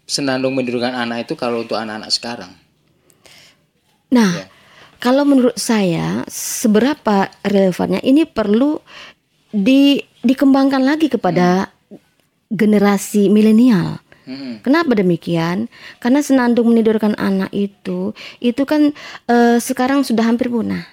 senandung 0.10 0.58
menidurkan 0.58 0.96
anak 0.96 1.30
itu 1.30 1.38
kalau 1.38 1.62
untuk 1.62 1.78
anak-anak 1.78 2.10
sekarang? 2.10 2.52
nah 4.10 4.42
Ya. 4.42 4.46
kalau 4.98 5.22
menurut 5.22 5.54
saya 5.54 6.26
seberapa 6.26 7.30
relevannya 7.46 8.02
ini 8.02 8.26
perlu 8.26 8.82
di 9.54 10.02
dikembangkan 10.26 10.82
lagi 10.82 11.14
kepada 11.14 11.70
generasi 12.50 13.30
milenial 13.30 14.02
Mm-mm. 14.30 14.62
Kenapa 14.62 14.94
demikian? 14.94 15.74
Karena 15.98 16.22
senandung 16.22 16.70
menidurkan 16.70 17.18
anak 17.18 17.50
itu, 17.50 18.14
itu 18.38 18.62
kan 18.62 18.94
eh, 19.26 19.58
sekarang 19.58 20.06
sudah 20.06 20.22
hampir 20.22 20.54
punah. 20.54 20.86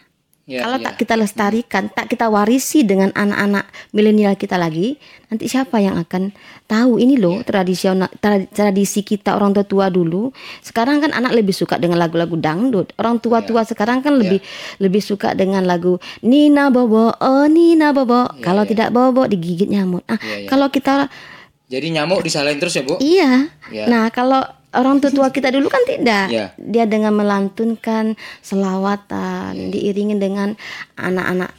Ya, 0.46 0.62
Kalau 0.62 0.78
ya. 0.78 0.86
tak 0.86 0.94
kita 1.02 1.18
lestarikan, 1.18 1.90
tak 1.90 2.06
kita 2.06 2.30
warisi 2.30 2.86
dengan 2.86 3.10
anak-anak 3.10 3.66
milenial 3.90 4.38
kita 4.38 4.54
lagi, 4.54 4.94
nanti 5.26 5.50
siapa 5.50 5.82
yang 5.82 5.98
akan 5.98 6.30
tahu 6.70 7.02
ini 7.02 7.18
loh 7.18 7.42
tradisional 7.42 8.06
tra- 8.22 8.46
tradisi 8.46 9.02
kita 9.02 9.34
orang 9.34 9.50
tua 9.50 9.66
tua 9.66 9.86
dulu. 9.90 10.30
Sekarang 10.62 11.02
kan 11.02 11.10
anak 11.10 11.34
lebih 11.34 11.50
suka 11.50 11.82
dengan 11.82 11.98
lagu-lagu 11.98 12.38
dangdut. 12.38 12.94
Orang 12.94 13.18
tua-tua 13.18 13.66
sekarang 13.66 14.06
kan 14.06 14.14
lebih 14.14 14.38
lebih 14.78 15.02
suka 15.02 15.34
dengan 15.34 15.66
lagu 15.66 15.98
Nina 16.22 16.70
Bobo, 16.70 17.10
oh 17.10 17.46
Nina 17.50 17.90
Bobo. 17.90 18.30
Kalau 18.38 18.62
tidak 18.62 18.94
Bobo 18.94 19.26
digigit 19.26 19.66
nyamuk. 19.66 20.06
Ah, 20.06 20.14
Iya, 20.14 20.46
iya. 20.46 20.48
kalau 20.48 20.70
kita 20.70 21.10
Jadi 21.66 21.90
nyamuk 21.90 22.22
disalahin 22.22 22.62
terus 22.62 22.78
ya, 22.78 22.86
Bu? 22.86 23.02
Iya. 23.02 23.50
Ya. 23.74 23.90
Nah, 23.90 24.06
kalau 24.14 24.46
orang 24.74 24.98
tua 24.98 25.30
kita 25.30 25.54
dulu 25.54 25.70
kan 25.70 25.82
tidak. 25.86 26.26
Ya. 26.32 26.46
Dia 26.58 26.84
dengan 26.88 27.14
melantunkan 27.14 28.18
selawatan, 28.42 29.70
diiringin 29.70 30.18
dengan 30.18 30.58
anak-anak 30.98 31.54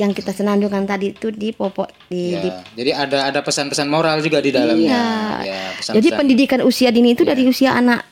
yang 0.00 0.16
kita 0.16 0.32
senandungkan 0.32 0.88
tadi 0.88 1.12
itu 1.12 1.28
di 1.30 1.52
popok 1.52 1.88
di, 2.08 2.34
di 2.34 2.48
Ya. 2.48 2.64
Jadi 2.74 2.90
ada 2.90 3.18
ada 3.28 3.40
pesan-pesan 3.44 3.86
moral 3.86 4.20
juga 4.20 4.42
di 4.42 4.50
dalamnya. 4.50 5.00
Iya. 5.40 5.48
Ya, 5.48 5.62
pesan-pesan. 5.78 5.94
Jadi 6.00 6.08
pendidikan 6.12 6.60
usia 6.64 6.88
dini 6.92 7.14
itu 7.16 7.22
dari 7.24 7.46
usia 7.46 7.76
anak 7.76 8.11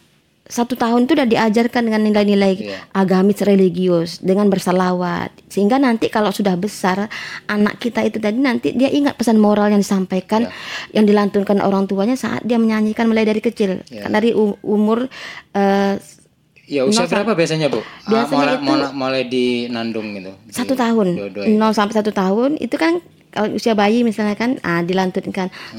satu 0.50 0.74
tahun 0.74 1.06
itu 1.06 1.14
udah 1.14 1.24
diajarkan 1.24 1.82
dengan 1.84 2.02
nilai-nilai 2.02 2.54
Iya. 2.60 2.76
agamis 2.92 3.38
religius 3.40 4.18
dengan 4.18 4.46
bersalawat 4.46 5.30
sehingga 5.46 5.78
nanti 5.78 6.06
kalau 6.06 6.28
sudah 6.28 6.52
besar 6.54 7.06
anak 7.46 7.78
kita 7.78 8.02
itu 8.02 8.18
tadi 8.18 8.36
nanti 8.36 8.72
dia 8.72 8.90
ingat 8.90 9.14
pesan 9.14 9.38
moral 9.38 9.70
yang 9.70 9.78
disampaikan 9.78 10.50
yang 10.90 11.04
dilantunkan 11.04 11.58
orang 11.58 11.86
tuanya 11.86 12.14
saat 12.14 12.42
dia 12.42 12.58
menyanyikan 12.58 13.06
mulai 13.06 13.22
dari 13.22 13.38
kecil 13.38 13.80
Iya. 13.86 14.02
Kan 14.02 14.12
dari 14.12 14.34
umur 14.60 15.06
eh, 15.52 15.94
Ya 16.66 16.82
usia 16.84 17.02
berapa 17.04 17.32
biasanya 17.32 17.66
bu? 17.66 17.78
Ah, 17.78 17.86
Biasanya 18.06 18.34
mulai, 18.36 18.54
itu- 18.54 18.62
mulai, 18.64 18.88
mulai 18.92 19.22
di 19.24 19.44
Nandung 19.66 20.14
gitu. 20.14 20.30
Satu 20.48 20.74
tahun 20.74 21.06
ya. 21.14 21.26
0 21.48 21.70
sampai 21.72 21.94
satu 21.96 22.10
tahun 22.12 22.54
itu 22.56 22.74
kan 22.74 23.02
kalau 23.30 23.50
usia 23.52 23.74
bayi 23.74 24.02
misalnya 24.02 24.34
kan 24.34 24.58
ah 24.60 24.78
dilantunkan 24.80 25.50
Hmm. 25.50 25.78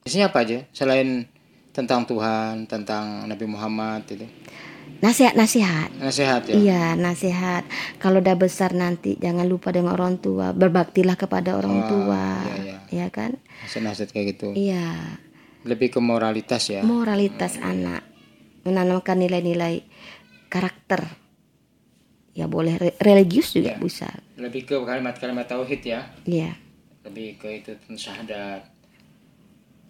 Isinya 0.01 0.33
apa 0.33 0.41
aja 0.41 0.65
selain 0.73 1.29
tentang 1.71 2.03
Tuhan, 2.09 2.65
tentang 2.65 3.29
Nabi 3.29 3.45
Muhammad 3.45 4.01
itu? 4.09 4.25
nasihat-nasihat 5.01 5.97
Nasihat 5.97 6.41
ya. 6.45 6.53
Iya, 6.53 6.83
nasihat. 6.93 7.65
Kalau 7.97 8.21
udah 8.21 8.37
besar 8.37 8.73
nanti 8.73 9.17
jangan 9.17 9.49
lupa 9.49 9.73
dengan 9.73 9.97
orang 9.97 10.21
tua, 10.21 10.53
berbaktilah 10.53 11.17
kepada 11.17 11.57
orang 11.57 11.89
tua. 11.89 12.25
iya, 12.61 12.77
Ya 12.89 13.07
kan? 13.09 13.37
Nasihat-nasihat 13.65 14.09
kayak 14.13 14.37
gitu. 14.37 14.53
Iya. 14.53 15.17
Lebih 15.65 15.93
ke 15.93 15.99
moralitas 16.01 16.69
ya. 16.69 16.81
Moralitas 16.85 17.57
anak 17.61 18.05
menanamkan 18.61 19.17
nilai-nilai 19.21 19.85
karakter. 20.53 21.20
Ya 22.31 22.47
boleh 22.47 22.79
re- 22.79 22.95
religius 23.03 23.51
juga 23.51 23.75
bisa. 23.75 24.07
Lebih 24.39 24.63
ke 24.63 24.75
kalimat-kalimat 24.79 25.45
tauhid 25.47 25.81
ya. 25.83 26.07
Iya. 26.23 26.55
Lebih 27.03 27.35
ke 27.41 27.47
itu 27.59 27.71
syahadat. 27.91 28.63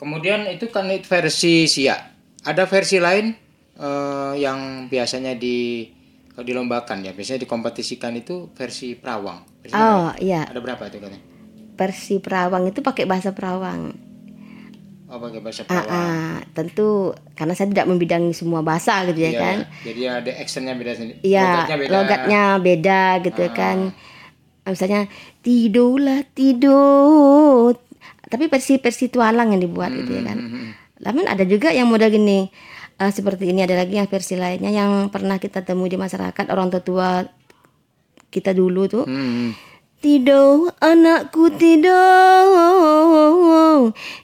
Kemudian 0.02 0.50
itu 0.50 0.66
kan 0.74 0.90
itu 0.90 1.06
versi 1.06 1.70
Sia. 1.70 1.94
Ada 2.42 2.66
versi 2.66 2.98
lain 2.98 3.38
eh, 3.78 4.34
yang 4.42 4.90
biasanya 4.90 5.38
di 5.38 5.86
kalau 6.34 6.48
dilombakan 6.48 7.06
ya, 7.06 7.12
biasanya 7.14 7.46
dikompetisikan 7.46 8.18
itu 8.18 8.50
versi 8.58 8.98
Perawang. 8.98 9.46
Versi 9.62 9.78
Oh, 9.78 10.10
iya. 10.18 10.50
Ada 10.50 10.58
berapa 10.64 10.82
itu 10.90 10.98
katanya? 10.98 11.22
Versi 11.78 12.18
Perawang 12.18 12.66
itu 12.66 12.82
pakai 12.82 13.06
bahasa 13.06 13.30
Perawang. 13.38 13.94
Oh, 15.12 15.20
pakai 15.20 15.39
bahasa 15.39 15.62
Ah, 15.62 15.68
Perawang. 15.68 15.91
ah, 15.91 16.36
tentu 16.51 16.89
karena 17.36 17.51
saya 17.51 17.68
tidak 17.68 17.84
membidangi 17.86 18.32
semua 18.32 18.63
bahasa 18.63 19.03
gitu 19.03 19.20
Iya, 19.20 19.27
ya 19.27 19.38
kan. 19.38 19.58
Jadi 19.84 20.01
ada 20.08 20.32
actionnya 20.34 20.74
beda 20.74 20.91
sendiri. 20.94 21.20
Iya, 21.20 21.44
Logatnya 21.44 21.75
beda. 21.77 21.91
logatnya 21.91 22.41
beda 22.58 23.01
gitu 23.22 23.44
kan. 23.51 23.77
Misalnya 24.63 25.01
tidurlah 25.41 26.24
tidur. 26.32 27.75
Tapi 28.24 28.48
versi 28.48 28.80
versi 28.80 29.06
tualang 29.06 29.51
yang 29.51 29.62
dibuat 29.62 29.91
gitu 29.91 30.12
ya 30.13 30.24
kan. 30.24 30.38
Hmm, 30.39 30.70
Namun 31.01 31.27
ada 31.27 31.44
juga 31.44 31.70
yang 31.70 31.86
model 31.86 32.08
gini. 32.10 32.48
eh, 32.96 33.10
seperti 33.10 33.50
ini 33.50 33.62
ada 33.62 33.75
lagi 33.75 33.98
yang 33.98 34.06
versi 34.06 34.38
lainnya 34.38 34.70
yang 34.70 35.10
pernah 35.10 35.36
kita 35.36 35.60
temui 35.60 35.89
di 35.89 35.98
masyarakat 35.98 36.46
orang 36.48 36.70
tua 36.80 37.25
kita 38.30 38.53
dulu 38.53 38.88
tuh. 38.88 39.03
Hmm. 39.03 39.51
Tidur 40.01 40.74
anakku 40.81 41.53
tidur. 41.62 41.93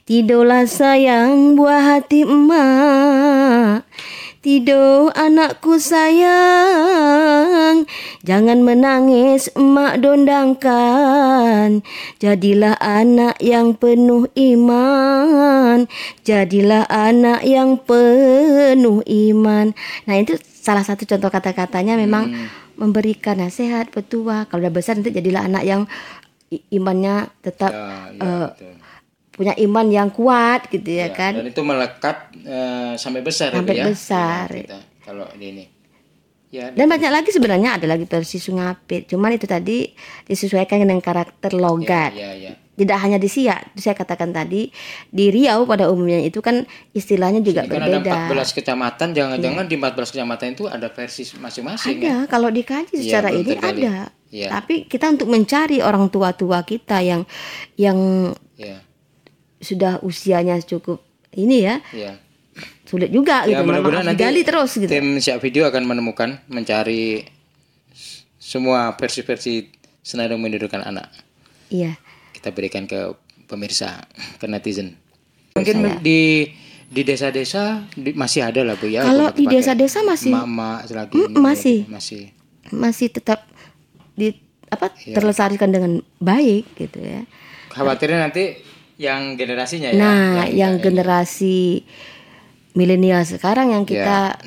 Tidurlah 0.10 0.66
sayang 0.66 1.54
buah 1.54 2.02
hati 2.02 2.26
emak. 2.26 3.86
Tidur 4.42 5.14
anakku 5.14 5.78
sayang. 5.78 7.06
Jangan 8.26 8.66
menangis 8.66 9.54
emak 9.54 10.02
dondangkan. 10.02 11.86
Jadilah 12.18 12.74
anak 12.82 13.38
yang 13.38 13.78
penuh 13.78 14.26
iman. 14.34 15.86
Jadilah 16.26 16.90
anak 16.90 17.46
yang 17.46 17.78
penuh 17.78 19.06
iman. 19.06 19.78
Nah 20.10 20.16
itu 20.18 20.42
salah 20.42 20.82
satu 20.82 21.06
contoh 21.06 21.30
kata-katanya. 21.30 21.94
Memang 22.02 22.34
memberikan 22.78 23.36
nasihat 23.36 23.90
petua 23.90 24.46
kalau 24.46 24.62
udah 24.62 24.74
besar 24.74 24.96
nanti 24.96 25.10
jadilah 25.10 25.44
anak 25.44 25.64
yang 25.64 25.82
imannya 26.70 27.28
tetap 27.42 27.72
Ya, 27.74 28.14
ya, 28.14 28.34
betul. 28.48 28.74
punya 29.34 29.54
iman 29.60 29.86
yang 29.90 30.10
kuat 30.10 30.70
gitu 30.70 30.88
ya, 30.88 31.10
Ya, 31.10 31.14
kan 31.14 31.34
Dan 31.36 31.50
itu 31.50 31.62
melekat 31.62 32.18
eh, 32.40 32.94
sampai 32.96 33.22
besar 33.22 33.52
Sampai 33.52 33.76
ya. 33.78 33.86
besar. 33.86 34.48
Ya, 34.50 34.62
kita, 34.64 34.80
kalau 35.04 35.28
ini. 35.36 35.68
Ya, 36.48 36.72
dan 36.72 36.88
banyak 36.88 37.12
lagi 37.12 37.30
sebenarnya 37.30 37.76
ada 37.76 37.84
lagi 37.86 38.08
versi 38.08 38.40
Sungapit 38.40 39.04
cuman 39.06 39.36
itu 39.36 39.44
tadi 39.44 39.92
disesuaikan 40.24 40.80
dengan 40.80 41.04
karakter 41.04 41.52
logat 41.52 42.16
ya, 42.16 42.32
ya. 42.32 42.56
Tidak 42.78 42.98
hanya 43.02 43.18
di 43.18 43.26
Siak 43.26 43.74
saya 43.74 43.92
katakan 43.92 44.30
tadi 44.30 44.70
di 45.10 45.26
Riau 45.28 45.66
pada 45.66 45.90
umumnya 45.90 46.22
itu 46.22 46.40
kan 46.40 46.62
istilahnya 46.94 47.42
juga 47.42 47.66
ada 47.66 47.74
berbeda 47.74 48.30
14 48.30 48.54
kecamatan, 48.54 49.08
jangan-jangan 49.12 49.66
di 49.66 49.76
14 49.76 50.14
kecamatan 50.14 50.48
itu 50.54 50.70
ada 50.70 50.88
versi 50.88 51.26
masing-masing 51.36 51.98
ya. 51.98 52.22
ada 52.24 52.30
kalau 52.30 52.48
dikaji 52.48 52.94
Iya, 52.94 53.02
secara 53.02 53.28
betul 53.34 53.42
ini 53.42 53.54
ada 53.58 53.94
Iya. 54.28 54.50
tapi 54.54 54.86
kita 54.86 55.10
untuk 55.10 55.28
mencari 55.28 55.80
orang 55.80 56.06
tua-tua 56.08 56.62
kita 56.62 57.02
yang 57.02 57.26
yang 57.76 57.98
Ya, 58.54 58.82
sudah 59.58 59.98
usianya 60.02 60.58
cukup 60.60 61.02
ini 61.32 61.62
ya 61.64 61.78
ya. 61.90 62.18
sulit 62.84 63.10
juga 63.10 63.46
Ya, 63.46 63.58
gitu 63.58 63.66
mudah-mudahan 63.66 64.06
nanti 64.12 64.42
terus 64.42 64.72
gitu 64.76 64.90
tim 64.90 65.18
siap 65.18 65.42
video 65.42 65.66
akan 65.66 65.82
menemukan, 65.82 66.42
mencari 66.46 67.26
semua 68.38 68.94
versi-versi 68.94 69.70
senandung 70.00 70.40
menirukan 70.40 70.80
anak. 70.82 71.10
iya 71.68 71.98
Kita 72.38 72.54
berikan 72.54 72.86
ke 72.86 73.18
pemirsa, 73.46 74.06
ke 74.38 74.46
netizen. 74.46 74.94
Mungkin 75.54 75.76
di 76.00 76.46
di 76.88 77.02
desa-desa 77.02 77.84
di- 77.92 78.14
masih 78.14 78.46
ada 78.46 78.62
lah 78.62 78.78
bu 78.78 78.88
ya. 78.88 79.04
kalau 79.04 79.28
di 79.30 79.44
desa-desa 79.44 80.06
masih 80.06 80.32
Mm, 80.32 80.88
ini, 81.12 81.36
masih. 81.36 81.78
masih 81.86 82.22
masih 82.70 83.08
tetap 83.10 83.44
di 84.14 84.32
apa 84.68 84.96
Iya. 84.98 85.16
terlestarikan 85.16 85.68
dengan 85.68 85.92
baik 86.18 86.64
gitu 86.76 87.00
ya 87.00 87.28
khawatirnya 87.70 88.20
nanti 88.22 88.56
yang 88.96 89.36
generasinya 89.36 89.90
ya 89.90 89.98
nah 89.98 90.16
yang- 90.46 90.52
yang 90.54 90.74
generasi 90.78 91.84
milenial 92.72 93.20
sekarang 93.22 93.72
yang 93.72 93.84
kita 93.84 94.40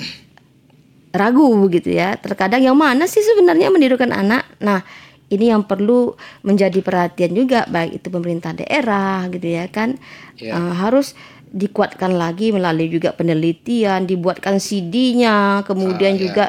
ragu 1.11 1.45
begitu 1.59 1.91
ya 1.91 2.15
terkadang 2.15 2.63
yang 2.63 2.75
mana 2.75 3.05
sih 3.05 3.21
sebenarnya 3.21 3.69
menirukan 3.69 4.09
anak 4.11 4.49
nah 4.57 4.81
ini 5.31 5.49
yang 5.49 5.63
perlu 5.63 6.15
menjadi 6.43 6.83
perhatian 6.83 7.33
juga 7.33 7.65
baik 7.67 8.03
itu 8.03 8.09
pemerintah 8.11 8.53
daerah 8.53 9.31
gitu 9.31 9.47
ya 9.47 9.67
kan 9.71 9.97
Iya. 10.37 10.57
Eh, 10.57 10.75
harus 10.75 11.15
dikuatkan 11.51 12.15
lagi 12.15 12.55
melalui 12.55 12.87
juga 12.87 13.11
penelitian 13.11 14.07
dibuatkan 14.07 14.59
CD-nya 14.59 15.67
kemudian 15.67 16.15
Ah, 16.15 16.19
iya. 16.19 16.23
juga 16.23 16.45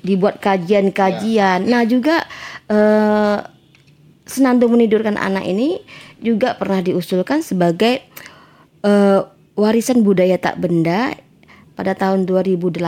dibuat 0.00 0.40
kajian-kajian 0.40 1.66
nah 1.66 1.82
juga 1.84 2.24
eh, 2.66 3.38
senandung 4.26 4.74
menidurkan 4.74 5.14
anak 5.16 5.44
ini 5.44 5.80
juga 6.18 6.56
pernah 6.56 6.80
diusulkan 6.80 7.40
sebagai 7.40 8.00
eh, 8.82 9.20
warisan 9.54 10.00
budaya 10.00 10.36
tak 10.36 10.60
benda 10.60 11.16
pada 11.76 11.92
tahun 11.92 12.24
2018 12.24 12.80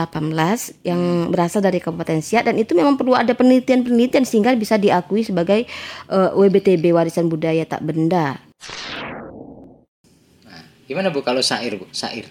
yang 0.83 1.29
berasal 1.29 1.61
dari 1.61 1.77
Kabupaten 1.77 2.19
Siak 2.19 2.49
dan 2.49 2.57
itu 2.57 2.73
memang 2.73 2.97
perlu 2.97 3.13
ada 3.13 3.37
penelitian-penelitian 3.37 4.25
sehingga 4.25 4.51
bisa 4.57 4.81
diakui 4.81 5.21
sebagai 5.21 5.69
eh, 6.09 6.29
WBTB 6.33 6.89
warisan 6.91 7.29
budaya 7.29 7.63
tak 7.69 7.85
benda. 7.85 8.41
gimana 10.89 11.13
bu 11.13 11.21
kalau 11.21 11.37
syair 11.37 11.77
bu 11.77 11.85
syair 11.93 12.25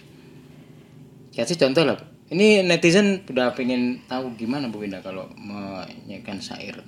kasih 1.31 1.55
contoh 1.55 1.87
lah 1.87 1.95
Bu. 1.95 2.03
ini 2.35 2.67
netizen 2.67 3.23
udah 3.31 3.55
pengen 3.55 4.03
tahu 4.11 4.35
gimana 4.35 4.67
bu 4.67 4.83
Winda 4.83 4.99
kalau 4.99 5.31
menyanyikan 5.39 6.43
syair 6.43 6.83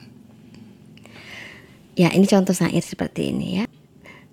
Ya, 1.98 2.08
ini 2.16 2.24
contoh 2.24 2.56
syair 2.56 2.80
seperti 2.80 3.28
ini 3.28 3.60
ya. 3.60 3.64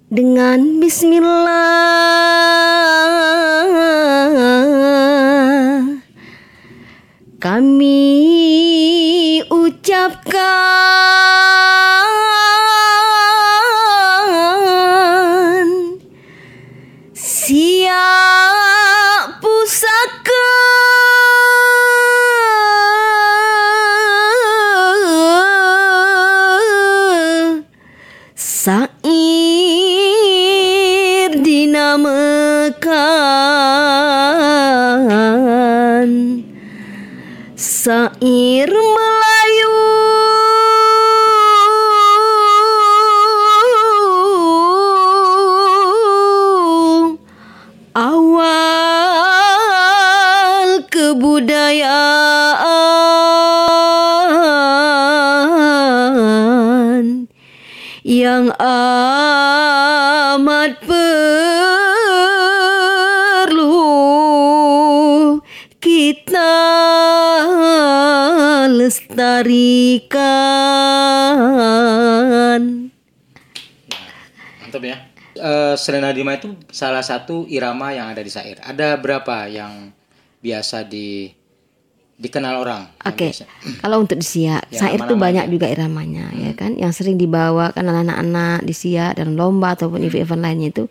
Dengan 0.08 0.80
bismillah. 0.80 1.68
Kami 7.44 8.16
ucapkan 9.52 10.48
Sair 37.88 38.12
Melayu 38.20 38.47
Selena 75.88 76.12
Dima 76.12 76.36
itu 76.36 76.52
salah 76.68 77.00
satu 77.00 77.48
irama 77.48 77.96
yang 77.96 78.12
ada 78.12 78.20
di 78.20 78.28
syair. 78.28 78.60
Ada 78.60 79.00
berapa 79.00 79.48
yang 79.48 79.96
biasa 80.44 80.84
di 80.84 81.32
dikenal 82.20 82.60
orang? 82.60 82.92
Oke, 83.08 83.32
biasa? 83.32 83.48
kalau 83.80 84.04
untuk 84.04 84.20
di 84.20 84.28
Siak, 84.28 84.68
Ya, 84.76 84.84
syair 84.84 85.00
tuh 85.00 85.16
nama-namanya. 85.16 85.24
banyak 85.24 85.46
juga 85.48 85.66
iramanya, 85.72 86.26
ya 86.36 86.52
kan? 86.60 86.76
Yang 86.76 86.92
sering 87.00 87.16
dibawa 87.16 87.72
kan 87.72 87.88
anak-anak 87.88 88.68
di 88.68 88.76
Siak 88.76 89.16
dalam 89.16 89.40
lomba 89.40 89.80
ataupun 89.80 90.04
event-event 90.04 90.44
lainnya 90.44 90.68
itu 90.76 90.84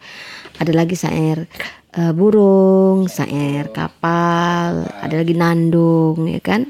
ada 0.57 0.73
lagi 0.73 0.97
syair 0.97 1.45
eh, 1.93 2.13
burung, 2.17 3.05
syair 3.05 3.69
kapal, 3.77 4.89
ada 4.89 5.13
lagi 5.13 5.37
nandung, 5.37 6.25
ya 6.25 6.41
kan? 6.41 6.65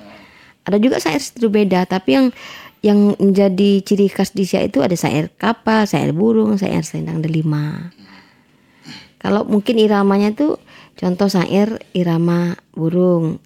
Ada 0.66 0.82
juga 0.82 0.98
syair 0.98 1.22
itu 1.22 1.46
beda, 1.46 1.86
tapi 1.86 2.18
yang 2.18 2.26
yang 2.82 3.14
menjadi 3.22 3.86
ciri 3.86 4.10
khas 4.10 4.34
di 4.34 4.42
Siak 4.42 4.74
itu 4.74 4.82
ada 4.82 4.98
syair 4.98 5.30
kapal, 5.38 5.86
syair 5.86 6.10
burung, 6.10 6.58
syair 6.58 6.82
selendang 6.82 7.22
delima. 7.22 7.94
Kalau 9.16 9.48
mungkin 9.48 9.80
iramanya 9.80 10.36
tuh 10.36 10.60
contoh 10.94 11.26
syair 11.26 11.80
irama 11.96 12.54
burung, 12.76 13.40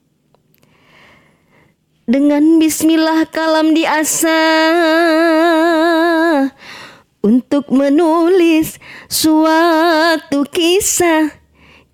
dengan 2.11 2.59
bismillah 2.59 3.31
kalam 3.31 3.71
diasah 3.71 4.35
untuk 7.23 7.71
menulis 7.71 8.83
suatu 9.07 10.43
kisah 10.51 11.31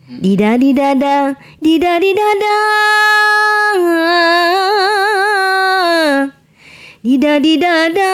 Dida 0.09 0.57
dida 0.57 0.97
da. 0.97 1.37
Dida 1.61 1.93
dida 2.01 2.29
da. 2.41 2.57
Dida 7.05 7.33
dida 7.37 7.75
da. 7.93 8.13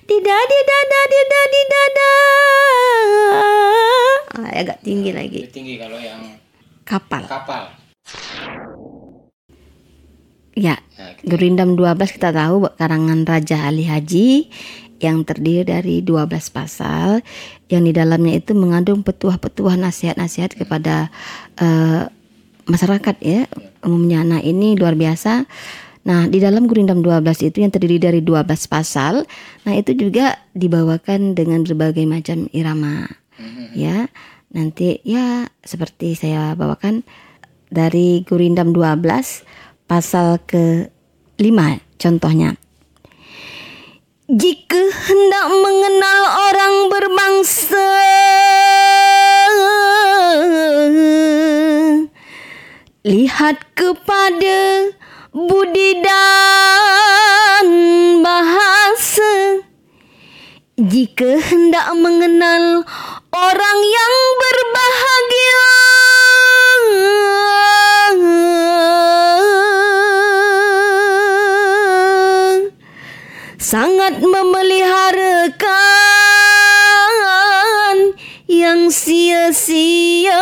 Dida 0.06 0.38
dida 0.46 0.78
da 0.88 1.02
dida 1.10 1.42
dida 1.50 1.82
da. 1.98 2.14
Ah, 4.38 4.62
agak 4.62 4.78
tinggi 4.86 5.10
lagi. 5.10 5.42
Lebih 5.42 5.54
tinggi 5.54 5.74
kalau 5.74 5.98
yang 5.98 6.22
kapal. 6.86 7.26
kapal. 7.26 7.77
Ya 10.58 10.82
Ya, 10.98 11.14
Gurindam 11.22 11.78
12 11.78 12.18
kita 12.18 12.34
tahu 12.34 12.66
karangan 12.74 13.22
Raja 13.22 13.70
Ali 13.70 13.86
Haji 13.86 14.50
yang 14.98 15.22
terdiri 15.22 15.62
dari 15.62 16.02
12 16.02 16.26
pasal 16.50 17.22
yang 17.70 17.86
di 17.86 17.94
dalamnya 17.94 18.42
itu 18.42 18.50
mengandung 18.58 19.06
petuah-petuah 19.06 19.78
nasihat-nasihat 19.78 20.58
kepada 20.58 21.14
eh, 21.62 22.10
masyarakat 22.66 23.16
ya. 23.22 23.46
Umumnya 23.86 24.26
nah 24.26 24.42
ini 24.42 24.74
luar 24.74 24.98
biasa. 24.98 25.46
Nah 26.02 26.26
di 26.26 26.42
dalam 26.42 26.66
Gurindam 26.66 26.98
12 26.98 27.46
itu 27.46 27.62
yang 27.62 27.70
terdiri 27.70 28.02
dari 28.02 28.18
12 28.18 28.42
pasal 28.66 29.22
nah 29.62 29.74
itu 29.78 29.94
juga 29.94 30.42
dibawakan 30.58 31.38
dengan 31.38 31.62
berbagai 31.62 32.02
macam 32.10 32.50
irama 32.50 33.06
ya. 33.70 34.10
Nanti 34.50 34.98
ya 35.06 35.46
seperti 35.62 36.18
saya 36.18 36.58
bawakan 36.58 37.06
dari 37.70 38.26
Gurindam 38.26 38.74
12 38.74 39.46
pasal 39.88 40.38
ke 40.44 40.92
5 41.40 41.80
contohnya. 41.96 42.54
Jika 44.28 44.82
hendak 45.08 45.46
mengenal 45.48 46.20
orang 46.52 46.74
berbangsa 46.92 47.88
lihat 53.08 53.56
kepada 53.72 54.92
budi 55.32 56.04
dan 56.04 57.66
bahasa. 58.20 59.64
Jika 60.76 61.40
hendak 61.40 61.88
mengenal 61.96 62.84
orang 63.32 63.78
yang 63.80 64.14
berbahagia 64.36 65.77
sangat 73.68 74.24
memeliharakan 74.24 75.68
yang 78.48 78.88
sia-sia. 78.88 80.40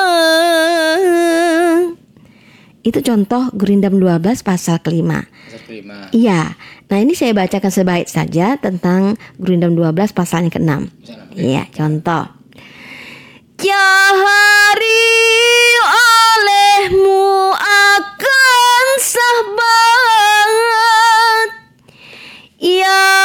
Itu 2.86 3.02
contoh 3.02 3.50
Gurindam 3.50 3.98
12 3.98 4.46
pasal 4.46 4.78
kelima. 4.78 5.26
pasal 5.26 5.58
kelima. 5.66 6.06
Iya. 6.14 6.54
Nah, 6.86 6.98
ini 7.02 7.18
saya 7.18 7.34
bacakan 7.34 7.74
sebaik 7.74 8.06
saja 8.06 8.62
tentang 8.62 9.18
Gurindam 9.42 9.74
12 9.74 10.14
pasalnya 10.14 10.54
ke-6. 10.54 10.86
Bisa 11.02 11.18
enam. 11.18 11.34
Iya, 11.34 11.66
contoh. 11.74 12.30
Jahari 13.58 15.10
olehmu 15.82 17.50
akan 17.58 18.86
sahabat 19.02 20.46
yang 22.62 23.15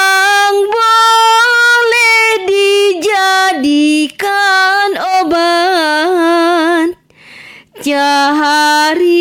dijadikan 4.01 4.97
obat 5.21 6.97
Jahari 7.81 9.17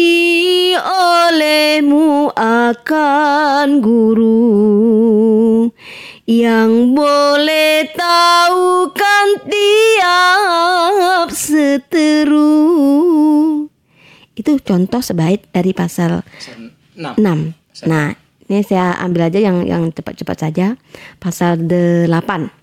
olehmu 0.77 2.29
akan 2.33 3.81
guru 3.81 5.69
yang 6.29 6.93
boleh 6.93 7.89
tahukan 7.93 9.27
tiap 9.49 11.29
seteru. 11.33 12.49
Itu 14.37 14.61
contoh 14.61 15.01
sebaik 15.01 15.49
dari 15.53 15.73
pasal 15.73 16.21
Pasal 16.25 16.73
enam. 17.17 17.57
6. 17.81 17.89
Nah, 17.89 18.13
ini 18.49 18.61
saya 18.61 18.93
ambil 19.01 19.33
aja 19.33 19.41
yang 19.41 19.65
yang 19.65 19.89
cepat-cepat 19.89 20.37
saja. 20.37 20.77
Pasal 21.17 21.65
8. 21.65 22.60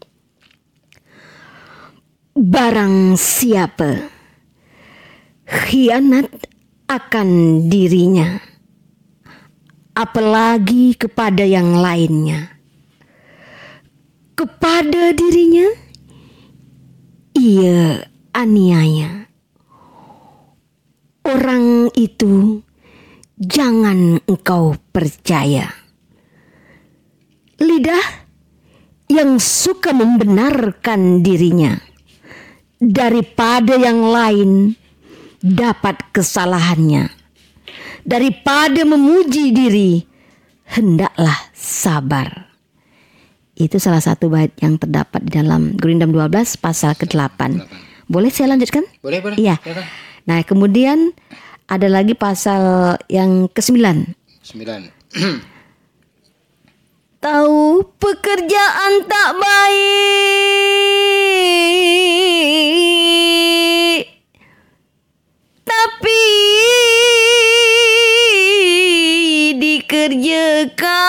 Barang 2.37 3.17
siapa 3.17 4.13
khianat 5.49 6.29
akan 6.85 7.29
dirinya, 7.65 8.37
apalagi 9.97 10.93
kepada 10.93 11.41
yang 11.41 11.81
lainnya. 11.81 12.61
Kepada 14.37 15.17
dirinya, 15.17 15.65
ia 17.33 18.05
aniaya. 18.37 19.33
Orang 21.25 21.89
itu 21.97 22.61
jangan 23.41 24.21
engkau 24.29 24.77
percaya. 24.93 25.73
Lidah 27.57 28.29
yang 29.09 29.41
suka 29.41 29.89
membenarkan 29.89 31.25
dirinya 31.25 31.86
daripada 32.81 33.77
yang 33.77 34.05
lain 34.05 34.73
dapat 35.41 36.01
kesalahannya. 36.13 37.09
Daripada 38.07 38.87
memuji 38.87 39.51
diri, 39.51 39.99
hendaklah 40.71 41.35
sabar. 41.51 42.47
Itu 43.57 43.81
salah 43.81 43.99
satu 43.99 44.31
bait 44.31 44.53
yang 44.61 44.79
terdapat 44.79 45.27
di 45.27 45.31
dalam 45.33 45.75
Gurindam 45.75 46.13
12 46.13 46.61
pasal 46.61 46.95
ke-8. 46.95 47.59
Boleh 48.07 48.31
saya 48.31 48.55
lanjutkan? 48.55 48.87
Boleh, 49.03 49.19
boleh. 49.19 49.35
Iya. 49.35 49.59
Nah, 50.29 50.39
kemudian 50.47 51.11
ada 51.67 51.91
lagi 51.91 52.15
pasal 52.15 52.95
yang 53.11 53.51
ke-9. 53.51 53.75
Sembilan. 54.45 54.81
Tahu 57.17 57.81
pekerjaan 57.97 59.09
tak 59.09 59.41
baik. 59.41 59.97
Tapi 65.65 66.23
dikerjakan 69.57 71.07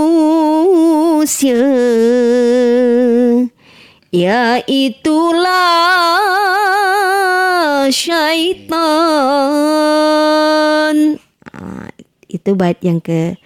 Ya 4.08 4.64
itulah 4.64 6.47
syaitan. 7.88 8.76
Ah, 11.48 11.88
itu 12.26 12.50
bait 12.58 12.78
yang 12.82 12.98
ke 12.98 13.38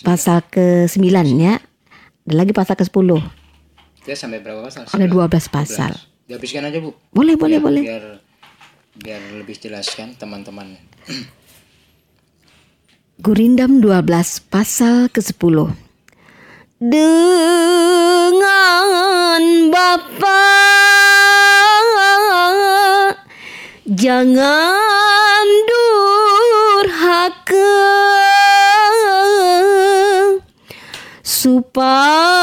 pasal 0.00 0.40
ke-9 0.48 1.04
ya. 1.36 1.60
Ada 2.24 2.34
lagi 2.34 2.52
pasal 2.56 2.74
ke-10. 2.76 3.20
Kita 4.00 4.16
sampai 4.16 4.40
berapa 4.40 4.64
pasal? 4.64 4.88
Ada 4.88 5.06
12 5.06 5.48
pasal. 5.52 5.92
Dihabiskan 6.24 6.64
aja 6.64 6.78
bu. 6.80 6.96
Boleh, 7.10 7.36
boleh, 7.36 7.60
Biar- 7.60 7.66
boleh. 7.68 7.82
Biar 7.84 8.04
biar 8.90 9.20
lebih 9.36 9.56
jelas 9.56 9.88
kan 9.92 10.12
teman-teman. 10.14 10.76
Gurindam 13.24 13.84
12 13.84 14.48
pasal 14.48 15.12
ke-10. 15.12 15.76
Dengan 16.80 18.32
Bapa 19.68 20.40
jangan 23.90 25.46
durhaka. 25.66 27.26
Supaya 31.26 32.39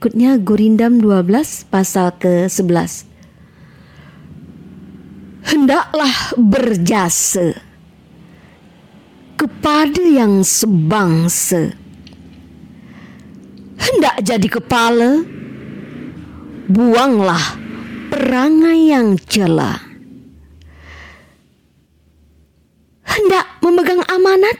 Berikutnya 0.00 0.40
Gurindam 0.40 0.96
12 0.96 1.68
pasal 1.68 2.16
ke-11 2.16 3.04
Hendaklah 5.44 6.16
berjasa 6.40 7.60
kepada 9.36 10.00
yang 10.00 10.40
sebangsa. 10.40 11.76
Hendak 13.76 14.24
jadi 14.24 14.48
kepala 14.48 15.20
Buanglah 16.64 17.60
perangai 18.08 18.96
yang 18.96 19.20
cela 19.28 19.84
Hendak 23.04 23.44
memegang 23.60 24.00
amanat 24.08 24.56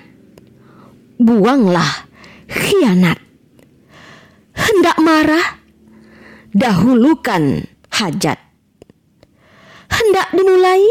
Buanglah 1.16 2.04
khianat 2.44 3.29
hendak 4.70 5.02
marah, 5.02 5.58
dahulukan 6.54 7.66
hajat. 7.90 8.38
Hendak 9.90 10.30
dimulai, 10.30 10.86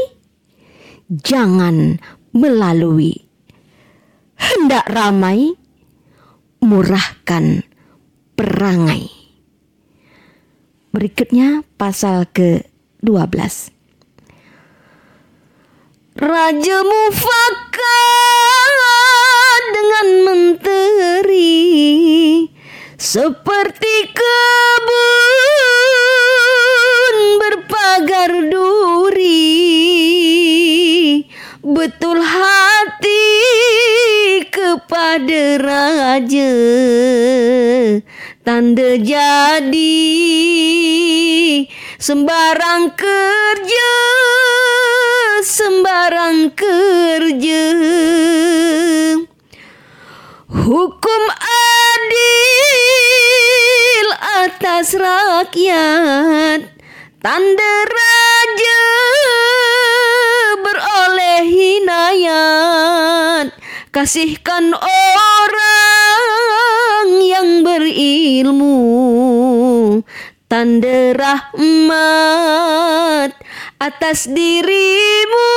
jangan 1.08 2.04
melalui. 2.36 3.16
Hendak 4.36 4.84
ramai, 4.92 5.56
murahkan 6.60 7.64
perangai. 8.36 9.08
Berikutnya 10.92 11.64
pasal 11.80 12.28
ke-12. 12.36 13.72
Raja 16.20 16.80
mufakat 16.84 17.80
dengan 19.72 20.08
menteri 20.28 21.56
seperti 23.00 24.12
kebun 24.12 24.92
berpagar 27.40 28.52
duri. 28.52 29.56
Betul 31.64 32.20
hati 32.20 33.40
kepada 34.52 35.44
raja. 35.64 36.52
Tanda 38.44 39.00
jadi 39.00 39.96
sembarang 41.96 42.92
kerja 43.00 43.92
sembarang 45.40 46.52
kerja. 46.52 47.66
Hukum 50.50 51.24
atas 54.60 54.92
rakyat. 54.92 56.68
Tanda 57.24 57.74
raja 57.88 58.84
beroleh 60.60 61.48
hinayat 61.48 63.56
Kasihkan 63.96 64.76
orang 64.76 67.08
yang 67.24 67.64
berilmu. 67.64 68.76
Tanda 70.52 71.16
rahmat 71.16 72.20
atas 73.80 74.28
dirimu. 74.28 75.56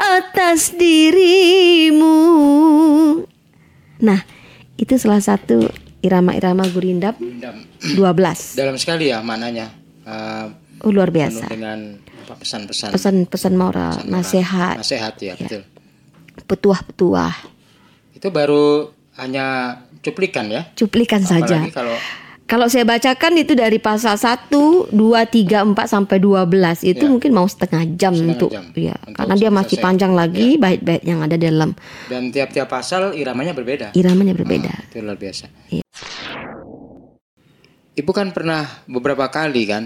Atas 0.00 0.72
dirimu. 0.72 2.16
Nah, 4.00 4.24
itu 4.80 4.96
salah 4.96 5.20
satu 5.20 5.87
irama-irama 6.00 6.62
gurindam 6.68 7.14
Dam- 7.18 7.64
12. 7.82 8.54
Dalam 8.54 8.76
sekali 8.78 9.10
ya 9.10 9.18
maknanya. 9.20 9.70
Oh, 10.82 10.88
luar 10.88 11.10
biasa. 11.10 11.50
dengan 11.50 11.98
pesan-pesan. 12.28 12.94
Pesan-pesan 12.94 13.54
moral, 13.58 13.98
pesan 13.98 14.08
nasihat, 14.08 14.76
Nasihat 14.78 15.14
ya, 15.18 15.34
betul. 15.34 15.62
petuah-petuah. 16.46 17.34
Itu 18.14 18.28
baru 18.30 18.88
hanya 19.18 19.78
cuplikan 20.00 20.46
ya. 20.48 20.70
Cuplikan 20.72 21.22
saja. 21.22 21.66
Apalagi 21.66 21.74
kalau 21.74 21.96
Kalau 22.48 22.64
saya 22.64 22.80
bacakan 22.82 23.36
itu 23.36 23.52
dari 23.52 23.76
pasal 23.76 24.16
1, 24.16 24.48
2, 24.88 24.96
3, 25.28 25.68
4 25.68 25.84
sampai 25.84 26.16
12 26.16 26.80
itu 26.82 27.04
Ya. 27.04 27.10
mungkin 27.12 27.30
mau 27.30 27.44
setengah 27.44 27.84
jam 27.92 28.16
Setengah 28.16 28.32
untuk 28.32 28.50
jam 28.50 28.64
ya 28.72 28.96
untuk 28.98 29.14
karena 29.14 29.34
dia 29.36 29.50
masih 29.52 29.68
selesai. 29.70 29.84
panjang 29.84 30.12
lagi 30.16 30.48
bait-bait 30.56 31.04
yang 31.04 31.20
ada 31.20 31.36
dalam 31.36 31.76
Dan 32.08 32.32
tiap-tiap 32.32 32.64
pasal 32.66 33.12
iramanya 33.12 33.52
berbeda. 33.52 33.92
iramanya 33.92 34.32
berbeda. 34.32 34.64
Ah, 34.66 34.80
itu 34.82 34.96
luar 34.98 35.14
biasa. 35.14 35.44
Iya. 35.68 35.84
Ibu 37.94 38.10
kan 38.10 38.32
pernah 38.32 38.64
beberapa 38.86 39.28
kali 39.28 39.62
kan 39.66 39.84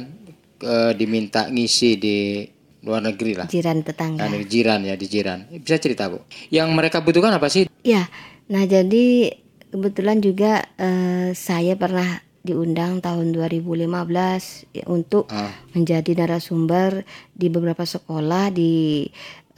eh, 0.60 0.92
diminta 0.94 1.48
ngisi 1.48 1.90
di 1.96 2.46
luar 2.80 3.02
negeri 3.02 3.32
lah. 3.34 3.46
Jiran 3.48 3.82
tetangga. 3.82 4.22
Kan 4.22 4.38
di 4.38 4.46
jiran 4.46 4.80
ya 4.82 4.94
di 4.94 5.06
jiran. 5.06 5.50
Bisa 5.50 5.82
cerita 5.82 6.06
bu? 6.06 6.22
Yang 6.48 6.68
mereka 6.70 7.00
butuhkan 7.00 7.32
apa 7.32 7.48
sih? 7.48 7.66
Ya, 7.82 8.06
nah 8.46 8.62
jadi 8.62 9.34
kebetulan 9.66 10.22
juga 10.22 10.62
eh, 10.76 11.34
saya 11.34 11.74
pernah 11.74 12.22
diundang 12.42 12.98
tahun 12.98 13.30
2015 13.30 14.66
ya, 14.70 14.82
untuk 14.86 15.30
Ah. 15.30 15.54
menjadi 15.72 16.18
narasumber 16.18 17.06
di 17.32 17.46
beberapa 17.46 17.82
sekolah 17.82 18.50
di 18.50 19.06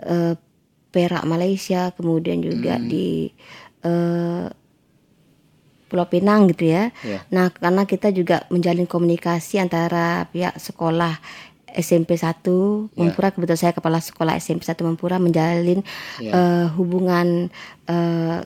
eh, 0.01 0.35
Perak 0.90 1.25
Malaysia, 1.25 1.90
kemudian 1.90 2.38
juga 2.38 2.77
di 2.79 3.33
eh, 3.81 4.47
Pulau 5.85 6.09
Pinang 6.09 6.51
gitu 6.51 6.66
ya. 6.66 6.90
Ya. 7.01 7.23
Nah, 7.31 7.53
karena 7.53 7.85
kita 7.85 8.11
juga 8.11 8.44
menjalin 8.49 8.85
komunikasi 8.85 9.59
antara 9.59 10.27
pihak 10.29 10.57
sekolah 10.57 11.20
SMP 11.70 12.14
1 12.14 12.90
Mempura 12.94 13.31
kebetulan 13.31 13.61
saya 13.61 13.75
kepala 13.75 13.99
sekolah 13.99 14.35
SMP 14.37 14.62
1 14.62 14.83
Mempura 14.83 15.18
menjalin 15.18 15.83
Ya. 16.18 16.31
eh, 16.33 16.66
hubungan 16.75 17.51
eh, 17.87 18.38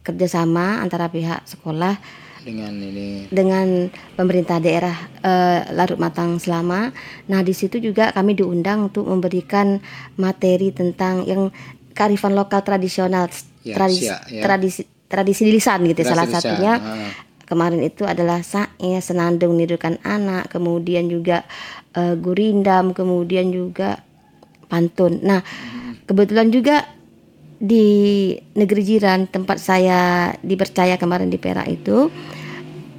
kerjasama 0.00 0.80
antara 0.80 1.08
pihak 1.08 1.44
sekolah 1.44 1.96
Dengan 2.44 2.76
ini. 2.76 3.24
dengan 3.32 3.88
pemerintah 4.20 4.60
daerah 4.60 4.92
eh, 5.24 5.64
Larut 5.72 5.96
Matang 5.96 6.36
Selama. 6.36 6.92
Nah, 7.32 7.40
di 7.40 7.56
situ 7.56 7.80
juga 7.80 8.12
kami 8.12 8.36
diundang 8.36 8.92
untuk 8.92 9.08
memberikan 9.08 9.80
materi 10.20 10.68
tentang 10.68 11.24
yang 11.24 11.48
kearifan 11.96 12.36
lokal 12.36 12.60
tradisional, 12.60 13.32
Ya, 13.64 13.80
tradisi, 13.80 14.04
ya. 14.12 14.44
tradisi 14.44 14.84
tradisi 15.08 15.48
di 15.48 15.56
lisan 15.56 15.88
gitu. 15.88 16.04
Tradisi 16.04 16.12
Salah 16.12 16.26
lisan, 16.28 16.36
satunya 16.44 16.72
ah. 16.76 17.10
kemarin 17.48 17.80
itu 17.80 18.04
adalah 18.04 18.44
sae, 18.44 19.00
senandung 19.00 19.56
menirukan 19.56 19.96
anak, 20.04 20.52
kemudian 20.52 21.08
juga 21.08 21.48
eh, 21.96 22.12
gurindam, 22.20 22.92
kemudian 22.92 23.48
juga 23.48 24.04
pantun. 24.68 25.24
Nah, 25.24 25.40
kebetulan 26.04 26.52
juga 26.52 26.84
di 27.64 27.88
negeri 28.52 28.82
jiran 28.84 29.24
tempat 29.24 29.56
saya 29.56 30.28
dipercaya 30.44 31.00
kemarin 31.00 31.32
di 31.32 31.40
Perak 31.40 31.64
itu 31.64 32.12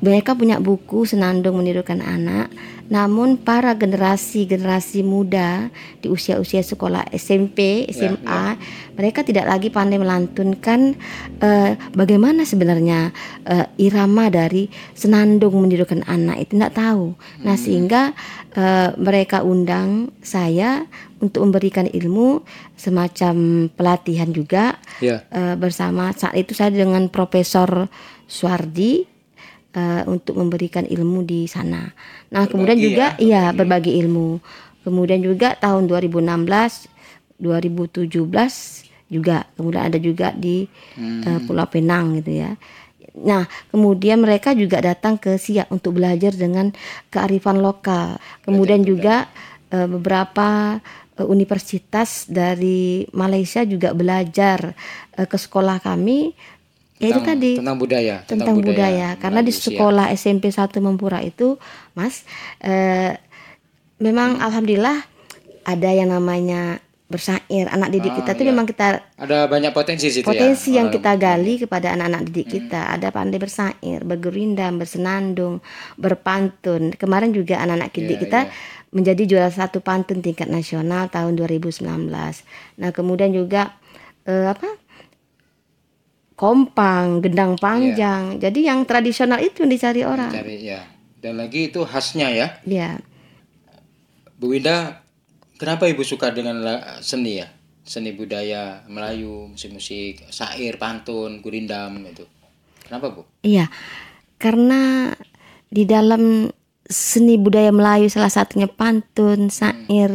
mereka 0.06 0.38
punya 0.38 0.62
buku 0.62 1.06
senandung 1.10 1.58
menirukan 1.62 2.02
anak. 2.02 2.54
Namun 2.86 3.42
para 3.42 3.74
generasi-generasi 3.74 5.02
muda 5.02 5.74
di 5.98 6.06
usia-usia 6.06 6.62
sekolah 6.62 7.10
SMP, 7.10 7.90
SMA 7.90 8.62
mereka 8.94 9.26
tidak 9.26 9.50
lagi 9.50 9.74
pandai 9.74 9.98
melantunkan 9.98 10.94
eh, 11.42 11.74
bagaimana 11.98 12.46
sebenarnya 12.46 13.10
eh, 13.50 13.66
irama 13.82 14.30
dari 14.30 14.70
senandung 14.94 15.58
menirukan 15.66 16.06
anak 16.06 16.46
itu. 16.46 16.62
Tidak 16.62 16.78
tahu. 16.78 17.18
Nah, 17.42 17.58
sehingga 17.58 18.14
eh, 18.54 18.94
mereka 19.02 19.42
undang 19.42 20.14
saya 20.22 20.86
untuk 21.20 21.48
memberikan 21.48 21.88
ilmu 21.88 22.44
semacam 22.76 23.68
pelatihan 23.72 24.30
juga 24.30 24.76
Ya. 25.00 25.24
eh, 25.32 25.56
bersama 25.56 26.12
saat 26.12 26.36
itu 26.36 26.52
saya 26.52 26.72
dengan 26.72 27.08
Profesor 27.08 27.88
Suardi 28.26 29.06
eh, 29.72 30.04
untuk 30.08 30.40
memberikan 30.40 30.84
ilmu 30.84 31.24
di 31.24 31.48
sana. 31.48 31.92
Nah, 32.32 32.48
kemudian 32.48 32.80
juga 32.80 33.16
iya 33.20 33.52
berbagi 33.52 34.00
ilmu. 34.00 34.40
Kemudian 34.84 35.20
juga 35.20 35.58
tahun 35.58 35.90
2016, 35.90 36.88
2017 37.40 38.88
juga 39.06 39.46
kemudian 39.54 39.84
ada 39.86 40.00
juga 40.02 40.34
di 40.34 40.66
eh, 40.98 41.40
Pulau 41.46 41.68
Penang 41.70 42.18
gitu 42.20 42.32
ya. 42.42 42.58
Nah, 43.16 43.48
kemudian 43.72 44.20
mereka 44.20 44.52
juga 44.52 44.84
datang 44.84 45.16
ke 45.16 45.40
Siak 45.40 45.72
untuk 45.72 45.96
belajar 45.96 46.36
dengan 46.36 46.76
kearifan 47.08 47.64
lokal. 47.64 48.20
Kemudian 48.44 48.84
juga 48.84 49.30
eh, 49.72 49.88
beberapa 49.88 50.80
universitas 51.24 52.28
dari 52.28 53.08
Malaysia 53.12 53.64
juga 53.64 53.96
belajar 53.96 54.76
eh, 55.14 55.24
ke 55.24 55.38
sekolah 55.40 55.80
kami. 55.80 56.36
Ya 56.96 57.12
itu 57.12 57.20
Tentang- 57.20 57.28
tadi. 57.36 57.52
tentang 57.60 57.78
budaya, 57.78 58.16
tentang, 58.24 58.56
budaya, 58.56 59.20
karena 59.20 59.44
di 59.44 59.52
sekolah 59.52 60.12
SMP 60.12 60.48
1 60.48 60.80
Mempura 60.80 61.20
itu 61.20 61.60
Mas 61.92 62.24
eh, 62.60 63.20
memang 64.00 64.40
alhamdulillah 64.40 65.04
ada 65.64 65.90
yang 65.92 66.12
namanya 66.12 66.80
bersair. 67.06 67.70
Anak 67.70 67.94
didik 67.94 68.12
Ah, 68.12 68.18
kita 68.18 68.32
tuh 68.34 68.44
iya. 68.44 68.50
memang 68.50 68.66
kita 68.66 68.98
Ada 69.20 69.46
banyak 69.46 69.72
potensi 69.72 70.10
situ 70.10 70.26
potensi 70.26 70.74
ya. 70.74 70.82
yang 70.82 70.90
kita 70.90 71.14
gali 71.16 71.62
kepada 71.62 71.94
anak-anak 71.94 72.22
didik 72.26 72.48
kita. 72.50 72.98
Ada 72.98 73.14
pandai 73.14 73.38
bersair 73.38 74.00
bergerindam 74.02 74.82
bersenandung 74.82 75.62
berpantun. 76.00 76.96
Kemarin 76.96 77.30
juga 77.30 77.62
anak-anak 77.62 77.90
didik 77.92 78.10
Iya, 78.10 78.24
kita 78.26 78.40
iya. 78.48 78.52
Menjadi 78.92 79.24
juara 79.26 79.52
satu 79.54 79.82
pantun 79.82 80.22
tingkat 80.22 80.50
nasional 80.50 81.10
tahun 81.10 81.38
2019 81.40 81.86
nah 82.78 82.90
kemudian 82.92 83.32
juga 83.34 83.78
eh, 84.28 84.52
apa 84.52 84.70
kompang 86.36 87.24
gendang 87.24 87.56
panjang 87.56 88.38
jadi 88.38 88.76
yang 88.76 88.84
tradisional 88.84 89.40
itu 89.40 89.64
yang 89.64 89.72
dicari 89.72 90.02
orang 90.04 90.32
Cari 90.34 90.58
ya. 90.62 90.96
Dan 91.26 91.42
lagi 91.42 91.74
itu 91.74 91.82
khasnya 91.82 92.30
ya. 92.30 92.48
ya 92.70 93.02
Bu 94.38 94.54
Winda, 94.54 95.02
kenapa 95.58 95.90
Ibu 95.90 96.06
suka 96.06 96.30
dengan 96.30 96.62
seni 97.02 97.42
ya? 97.42 97.50
Seni 97.82 98.14
budaya 98.14 98.86
Melayu, 98.86 99.50
musik-musik, 99.50 100.22
syair, 100.30 100.78
pantun, 100.78 101.42
gurindam 101.42 101.98
itu. 102.06 102.30
Kenapa 102.86 103.10
Bu? 103.10 103.26
Iya, 103.42 103.66
karena 104.38 105.10
di 105.66 105.90
dalam 105.90 106.46
seni 106.86 107.38
budaya 107.42 107.74
Melayu 107.74 108.10
salah 108.10 108.30
satunya 108.30 108.70
pantun, 108.70 109.50
syair, 109.50 110.12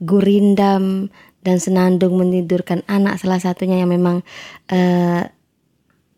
gurindam, 0.00 1.08
dan 1.42 1.56
senandung 1.58 2.20
menidurkan 2.20 2.84
anak 2.86 3.18
salah 3.18 3.40
satunya 3.40 3.82
yang 3.82 3.90
memang 3.90 4.22
eh, 4.70 5.26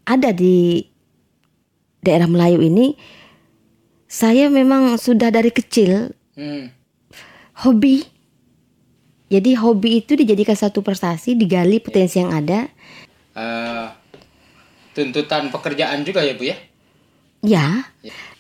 ada 0.04 0.30
di 0.34 0.84
daerah 2.04 2.28
Melayu 2.28 2.60
ini. 2.60 2.94
Saya 4.04 4.52
memang 4.52 4.94
sudah 5.00 5.32
dari 5.32 5.50
kecil 5.50 6.12
Hmm. 6.34 6.66
hobi. 7.62 8.02
Jadi 9.30 9.54
hobi 9.54 10.02
itu 10.02 10.18
dijadikan 10.18 10.58
satu 10.58 10.82
prestasi, 10.82 11.38
digali 11.38 11.78
potensi 11.78 12.18
yang 12.18 12.34
ada. 12.34 12.66
Eh, 13.34 13.86
tuntutan 14.94 15.50
pekerjaan 15.50 16.06
juga 16.06 16.22
ya 16.22 16.34
Bu 16.38 16.44
ya? 16.46 16.58
Ya. 17.42 17.66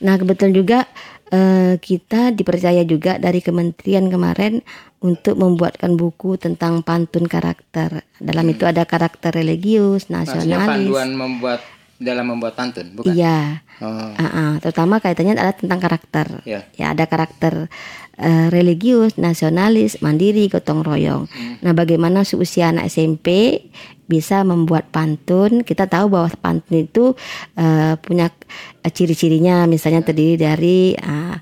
Nah, 0.00 0.14
kebetulan 0.16 0.54
juga 0.54 0.78
eh, 1.26 1.74
kita 1.76 2.30
dipercaya 2.30 2.82
juga 2.82 3.16
dari 3.16 3.38
kementerian 3.38 4.08
kemarin 4.08 4.60
untuk 4.98 5.36
membuatkan 5.36 5.94
buku 5.94 6.36
tentang 6.36 6.80
pantun 6.80 7.24
karakter. 7.24 8.02
Dalam 8.16 8.46
itu 8.48 8.64
ada 8.64 8.84
karakter 8.84 9.32
religius, 9.32 10.08
Maksudnya 10.08 10.56
nasionalis. 10.56 10.68
panduan 10.88 11.10
membuat 11.12 11.60
dalam 11.94 12.26
membuat 12.26 12.58
pantun, 12.58 12.90
bukan? 12.92 13.14
Iya. 13.14 13.62
Oh, 13.78 14.12
Ah, 14.16 14.26
ah, 14.26 14.52
terutama 14.58 14.98
kaitannya 14.98 15.38
adalah 15.38 15.54
tentang 15.54 15.78
karakter. 15.78 16.26
ya. 16.44 16.66
Ya, 16.74 16.90
ada 16.90 17.06
karakter 17.06 17.68
eh, 18.14 18.46
religius, 18.48 19.18
nasionalis, 19.18 19.98
mandiri, 19.98 20.46
gotong 20.46 20.82
royong. 20.82 21.26
Nah, 21.60 21.74
bagaimana 21.74 22.22
seusia 22.22 22.70
anak 22.70 22.86
SMP 22.86 23.58
bisa 24.04 24.44
membuat 24.44 24.88
pantun? 24.92 25.64
Kita 25.64 25.88
tahu 25.88 26.12
bahwa 26.12 26.28
pantun 26.40 26.84
itu 26.84 27.16
eh, 27.56 27.94
punya 28.00 28.28
eh, 28.84 28.92
ciri-cirinya, 28.92 29.64
misalnya 29.64 30.04
terdiri 30.04 30.36
dari 30.36 30.78
ah, 31.00 31.36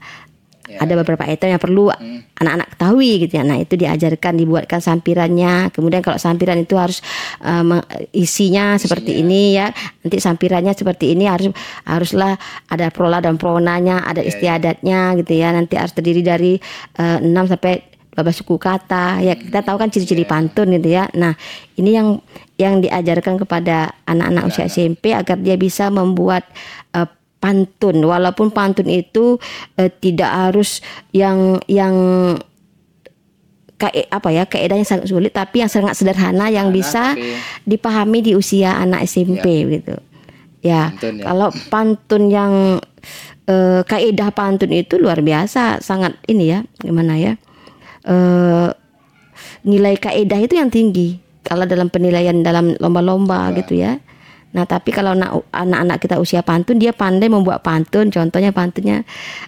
ada 0.72 0.96
beberapa 0.96 1.28
item 1.28 1.52
yang 1.52 1.60
perlu 1.60 1.92
anak-anak 2.40 2.68
ketahui 2.72 3.20
gitu 3.20 3.32
ya. 3.36 3.44
Nah, 3.44 3.60
itu 3.60 3.76
diajarkan, 3.76 4.40
dibuatkan 4.40 4.80
sampirannya. 4.80 5.68
Kemudian 5.68 6.00
kalau 6.00 6.16
sampiran 6.16 6.56
itu 6.64 6.80
harus 6.80 7.04
meng- 7.44 7.84
isinya 8.16 8.80
seperti 8.80 9.20
ini 9.20 9.60
ya. 9.60 9.68
Nanti 10.00 10.16
sampirannya 10.16 10.72
seperti 10.72 11.12
ini 11.12 11.28
harus 11.28 11.52
haruslah 11.84 12.40
ada 12.72 12.88
prola 12.88 13.20
dan 13.20 13.36
pronanya, 13.36 14.00
ada 14.00 14.24
istiadatnya 14.24 15.12
gitu 15.20 15.36
ya. 15.36 15.52
Nanti 15.52 15.76
harus 15.76 15.92
terdiri 15.92 16.24
dari 16.24 16.56
eh, 16.96 17.18
6 17.20 17.52
sampai 17.52 17.91
12 18.12 18.38
suku 18.44 18.60
kata. 18.60 19.24
Ya, 19.24 19.32
kita 19.34 19.64
tahu 19.64 19.80
kan 19.80 19.88
ciri-ciri 19.88 20.22
pantun 20.22 20.68
gitu 20.70 20.88
ya. 20.88 21.08
Nah, 21.16 21.32
ini 21.74 21.96
yang 21.96 22.20
yang 22.60 22.78
diajarkan 22.78 23.40
kepada 23.40 23.96
anak-anak 24.04 24.44
usia 24.46 24.68
SMP 24.68 25.16
agar 25.16 25.40
dia 25.40 25.56
bisa 25.56 25.88
membuat 25.88 26.44
eh, 26.92 27.08
pantun 27.40 27.98
walaupun 28.04 28.52
pantun 28.52 28.86
itu 28.86 29.40
eh, 29.74 29.88
tidak 29.88 30.30
harus 30.30 30.78
yang 31.10 31.58
yang 31.66 31.96
kae- 33.74 34.06
apa 34.06 34.28
ya 34.30 34.46
kaedahnya 34.46 34.86
sangat 34.86 35.10
sulit 35.10 35.34
tapi 35.34 35.58
yang 35.58 35.72
sangat 35.72 35.98
sederhana 35.98 36.46
yang 36.46 36.70
bisa 36.70 37.18
tapi- 37.18 37.34
dipahami 37.66 38.22
di 38.22 38.32
usia 38.38 38.78
anak 38.78 39.10
SMP 39.10 39.66
gitu 39.66 39.98
ya 40.62 40.94
Pantun 40.94 41.14
ya. 41.18 41.24
kalau 41.26 41.48
pantun 41.66 42.22
yang 42.30 42.52
eh, 43.50 43.82
kaidah 43.82 44.30
pantun 44.30 44.70
itu 44.70 44.94
luar 45.02 45.18
biasa, 45.18 45.82
sangat 45.82 46.14
ini 46.30 46.54
ya, 46.54 46.62
gimana 46.78 47.18
ya? 47.18 47.34
Eh, 48.02 48.68
nilai 49.62 49.94
kaidah 49.94 50.42
itu 50.42 50.58
yang 50.58 50.70
tinggi 50.70 51.22
kalau 51.46 51.66
dalam 51.66 51.86
penilaian 51.86 52.42
dalam 52.42 52.74
lomba-lomba 52.78 53.54
gitu 53.54 53.78
ya. 53.78 53.98
Nah, 54.52 54.68
tapi 54.68 54.92
kalau 54.92 55.16
anak- 55.16 55.48
anak-anak 55.48 55.96
kita 55.96 56.20
usia 56.20 56.44
pantun, 56.44 56.76
dia 56.76 56.92
pandai 56.92 57.32
membuat 57.32 57.64
pantun. 57.64 58.12
Contohnya 58.12 58.52
pantunnya, 58.52 59.00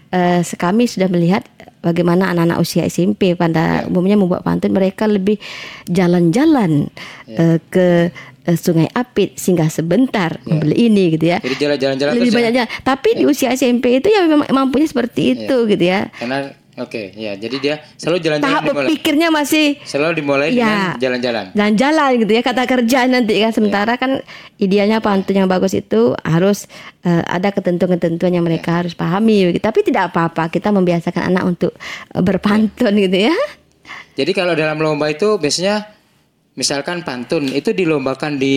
eh, 0.09 0.41
kami 0.41 0.89
sudah 0.89 1.13
melihat 1.13 1.45
bagaimana 1.85 2.33
anak-anak 2.33 2.59
usia 2.65 2.89
SMP 2.89 3.37
pada 3.37 3.85
umumnya 3.85 4.17
membuat 4.17 4.41
pantun. 4.49 4.73
Mereka 4.73 5.05
lebih 5.05 5.37
jalan-jalan 5.85 6.89
eh, 7.29 7.61
ke 7.69 8.09
eh, 8.49 8.57
Sungai 8.57 8.89
Apit 8.97 9.37
singgah 9.37 9.69
sebentar 9.69 10.41
membeli 10.49 10.89
ini 10.89 11.21
gitu 11.21 11.37
ya. 11.37 11.39
Jadi 11.45 11.57
jalan-jalan 11.61 12.13
Lebih 12.17 12.31
ya? 12.33 12.37
banyak 12.41 12.53
jalan. 12.57 12.71
Tapi 12.81 13.09
di 13.21 13.25
usia 13.29 13.49
SMP 13.53 14.01
itu 14.01 14.09
ya 14.09 14.25
memang 14.25 14.49
mampunya 14.49 14.89
seperti 14.89 15.37
itu 15.37 15.69
gitu 15.69 15.85
ya. 15.85 16.09
Karena 16.17 16.64
oke 16.77 17.03
ya, 17.13 17.33
jadi 17.35 17.57
dia 17.57 17.75
selalu 17.95 18.19
jalan-jalan 18.21 18.45
Tahap 18.45 18.63
dimulai. 18.65 18.79
berpikirnya 18.85 19.29
masih 19.29 19.67
Selalu 19.83 20.13
dimulai 20.17 20.49
Ya. 20.51 20.67
dengan 20.93 20.99
jalan-jalan. 20.99 21.45
jalan-jalan 21.53 22.11
gitu 22.19 22.33
ya 22.33 22.43
kata 22.43 22.63
kerja 22.65 22.99
nanti 23.07 23.35
kan 23.37 23.51
sementara 23.51 23.93
kan 23.95 24.21
idealnya 24.57 24.99
pantun 24.99 25.37
yang 25.37 25.47
bagus 25.47 25.73
itu 25.73 26.15
harus 26.21 26.67
eh, 27.01 27.23
ada 27.23 27.49
ketentuan-ketentuan 27.49 28.33
yang 28.33 28.43
mereka 28.43 28.81
harus 28.81 28.93
pahami 28.93 29.49
gitu. 29.49 29.61
tapi 29.61 29.83
tidak 29.83 30.11
apa-apa 30.11 30.49
kita 30.49 30.69
membiasakan 30.69 31.29
anak 31.29 31.45
untuk 31.45 31.73
eh, 32.11 32.21
berpantun 32.21 32.95
gitu 32.97 33.19
ya 33.25 33.37
Jadi 34.15 34.31
kalau 34.31 34.53
dalam 34.53 34.79
lomba 34.79 35.09
itu 35.09 35.37
biasanya 35.37 35.91
misalkan 36.55 37.03
pantun 37.03 37.51
itu 37.51 37.71
dilombakan 37.71 38.35
di 38.35 38.57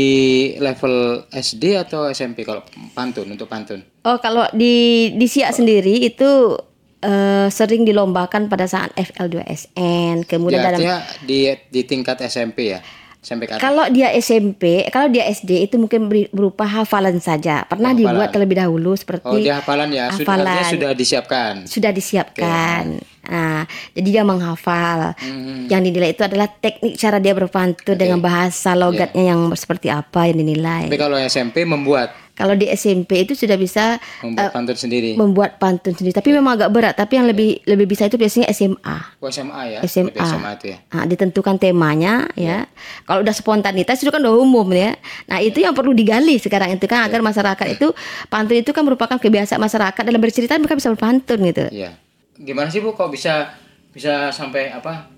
level 0.56 1.26
SD 1.28 1.74
atau 1.76 2.06
SMP 2.08 2.42
kalau 2.42 2.62
pantun 2.94 3.26
untuk 3.28 3.46
pantun. 3.46 3.82
oh 4.04 4.18
kalau 4.18 4.46
di 4.52 4.74
di 5.12 5.26
Siak 5.26 5.50
sendiri 5.52 5.98
itu 6.00 6.54
eh, 7.00 7.48
sering 7.48 7.84
dilombakan 7.84 8.48
pada 8.48 8.66
saat 8.66 8.90
FL2SN 8.94 10.26
kemudian 10.26 10.60
Ya, 10.60 10.66
dalam 10.68 10.80
di 11.24 11.38
di 11.68 11.82
tingkat 11.84 12.22
SMP 12.24 12.74
ya. 12.74 12.82
SMP 13.18 13.44
ke 13.44 13.58
atas. 13.58 13.62
Kalau 13.62 13.90
dia 13.90 14.14
SMP, 14.14 14.88
kalau 14.88 15.12
dia 15.12 15.26
SD 15.26 15.68
itu 15.68 15.76
mungkin 15.76 16.08
berupa 16.08 16.64
hafalan 16.64 17.20
saja. 17.20 17.66
Pernah 17.66 17.92
Hafalan. 17.92 18.14
dibuat 18.14 18.30
terlebih 18.32 18.56
dahulu 18.56 18.96
seperti 18.96 19.28
Oh, 19.28 19.36
dia 19.36 19.60
hafalan 19.60 19.90
ya. 19.92 20.14
Sudah 20.14 20.24
hafalan. 20.24 20.48
artinya 20.48 20.72
sudah 20.72 20.92
disiapkan. 20.96 21.54
sudah 21.68 21.92
disiapkan. 21.92 22.84
Nah, 23.28 23.68
jadi 23.92 24.10
dia 24.20 24.24
menghafal. 24.24 25.14
Hmm. 25.20 25.68
Yang 25.68 25.82
dinilai 25.92 26.10
itu 26.16 26.24
adalah 26.24 26.48
teknik 26.48 26.96
cara 26.96 27.20
dia 27.20 27.36
berpantun 27.36 27.96
dengan 28.00 28.20
bahasa 28.24 28.74
logatnya 28.74 29.36
yang 29.36 29.52
seperti 29.54 29.92
apa 29.92 30.32
yang 30.32 30.40
dinilai. 30.40 30.88
Tapi 30.88 31.00
kalau 31.00 31.18
SMP 31.20 31.68
membuat 31.68 32.16
Kalau 32.38 32.54
di 32.54 32.70
SMP 32.70 33.26
itu 33.26 33.34
sudah 33.34 33.58
bisa 33.58 33.98
membuat 34.22 34.54
pantun 34.54 34.78
sendiri. 34.78 35.18
membuat 35.18 35.58
pantun 35.58 35.98
sendiri, 35.98 36.14
tapi 36.14 36.30
memang 36.30 36.54
agak 36.54 36.70
berat. 36.70 36.94
Tapi 36.94 37.18
yang 37.18 37.26
lebih 37.26 37.66
lebih 37.66 37.90
bisa 37.90 38.06
itu 38.06 38.14
biasanya 38.14 38.46
SMA. 38.54 38.98
Oh, 39.18 39.26
SMA 39.26 39.62
ya. 39.74 39.80
SMA. 39.82 40.14
Lebih 40.14 40.22
SMA 40.22 40.52
itu 40.54 40.66
ya. 40.70 40.78
Nah, 40.94 41.04
ditentukan 41.10 41.58
temanya 41.58 42.30
ya. 42.38 42.70
Kalau 43.10 43.26
udah 43.26 43.34
spontanitas 43.34 43.98
itu 44.06 44.14
kan 44.14 44.22
udah 44.22 44.38
umum 44.38 44.70
ya. 44.70 44.94
Nah, 45.26 45.42
itu 45.42 45.66
yang 45.66 45.74
perlu 45.74 45.98
digali 45.98 46.38
sekarang 46.38 46.78
itu 46.78 46.86
kan 46.86 47.10
agar 47.10 47.26
masyarakat 47.26 47.68
itu 47.74 47.90
pantun 48.30 48.62
itu 48.62 48.70
kan 48.70 48.86
merupakan 48.86 49.18
kebiasaan 49.18 49.58
masyarakat 49.58 50.06
dalam 50.06 50.22
bercerita 50.22 50.62
mereka 50.62 50.78
bisa 50.78 50.94
berpantun 50.94 51.42
gitu. 51.42 51.66
Iya. 51.74 51.98
Gimana 52.38 52.70
sih 52.70 52.82
Bu 52.82 52.94
kok 52.94 53.10
bisa 53.10 53.54
bisa 53.92 54.30
sampai 54.30 54.74
apa? 54.74 55.10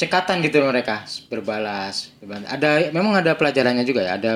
Cekatan 0.00 0.40
gitu 0.40 0.64
mereka 0.64 1.04
berbalas. 1.28 2.14
berbalas. 2.22 2.48
Ada 2.48 2.88
memang 2.94 3.20
ada 3.20 3.36
pelajarannya 3.36 3.84
juga 3.84 4.06
ya. 4.06 4.16
Ada 4.16 4.32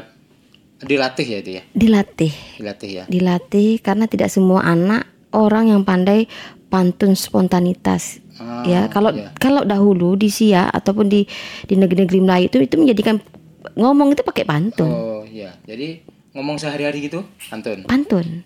dilatih 0.84 1.26
ya 1.26 1.38
itu 1.40 1.51
ya. 1.57 1.62
Dilatih, 1.72 2.32
Dilatih 2.61 2.90
ya. 2.90 3.05
dilatih 3.09 3.80
karena 3.80 4.05
tidak 4.05 4.28
semua 4.28 4.61
anak 4.66 5.09
orang 5.32 5.72
yang 5.72 5.82
pandai 5.82 6.28
pantun 6.68 7.14
spontanitas. 7.14 8.18
Ah, 8.34 8.66
ya, 8.66 8.90
kalau 8.90 9.14
iya. 9.14 9.30
kalau 9.38 9.62
dahulu 9.62 10.18
di 10.18 10.26
Sia 10.26 10.66
ataupun 10.66 11.07
di 11.07 11.22
di 11.70 11.74
negeri-negeri 11.78 12.18
Melayu 12.18 12.47
itu 12.51 12.59
itu 12.66 12.74
menjadikan 12.76 13.22
ngomong 13.78 14.12
itu 14.12 14.26
pakai 14.26 14.45
pantun. 14.45 14.90
Oh 14.90 15.22
iya. 15.24 15.55
Jadi 15.64 16.03
ngomong 16.34 16.59
sehari-hari 16.59 17.07
gitu 17.07 17.22
pantun. 17.49 17.86
Pantun. 17.86 18.42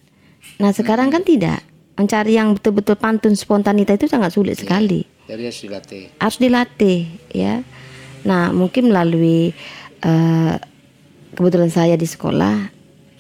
Nah, 0.61 0.71
sekarang 0.73 1.09
kan 1.09 1.25
tidak. 1.25 1.65
Mencari 1.99 2.39
yang 2.39 2.55
betul-betul 2.55 2.95
pantun 2.95 3.35
spontanitas 3.35 3.99
itu 3.99 4.07
sangat 4.07 4.31
sulit 4.31 4.55
sekali. 4.55 5.03
Jadi 5.27 5.43
harus 5.45 5.61
dilatih. 5.61 6.03
harus 6.17 6.39
dilatih 6.39 6.99
ya. 7.29 7.61
Nah 8.25 8.55
mungkin 8.55 8.89
melalui 8.89 9.51
eh, 10.01 10.55
kebetulan 11.35 11.69
saya 11.69 11.95
di 11.95 12.07
sekolah 12.07 12.79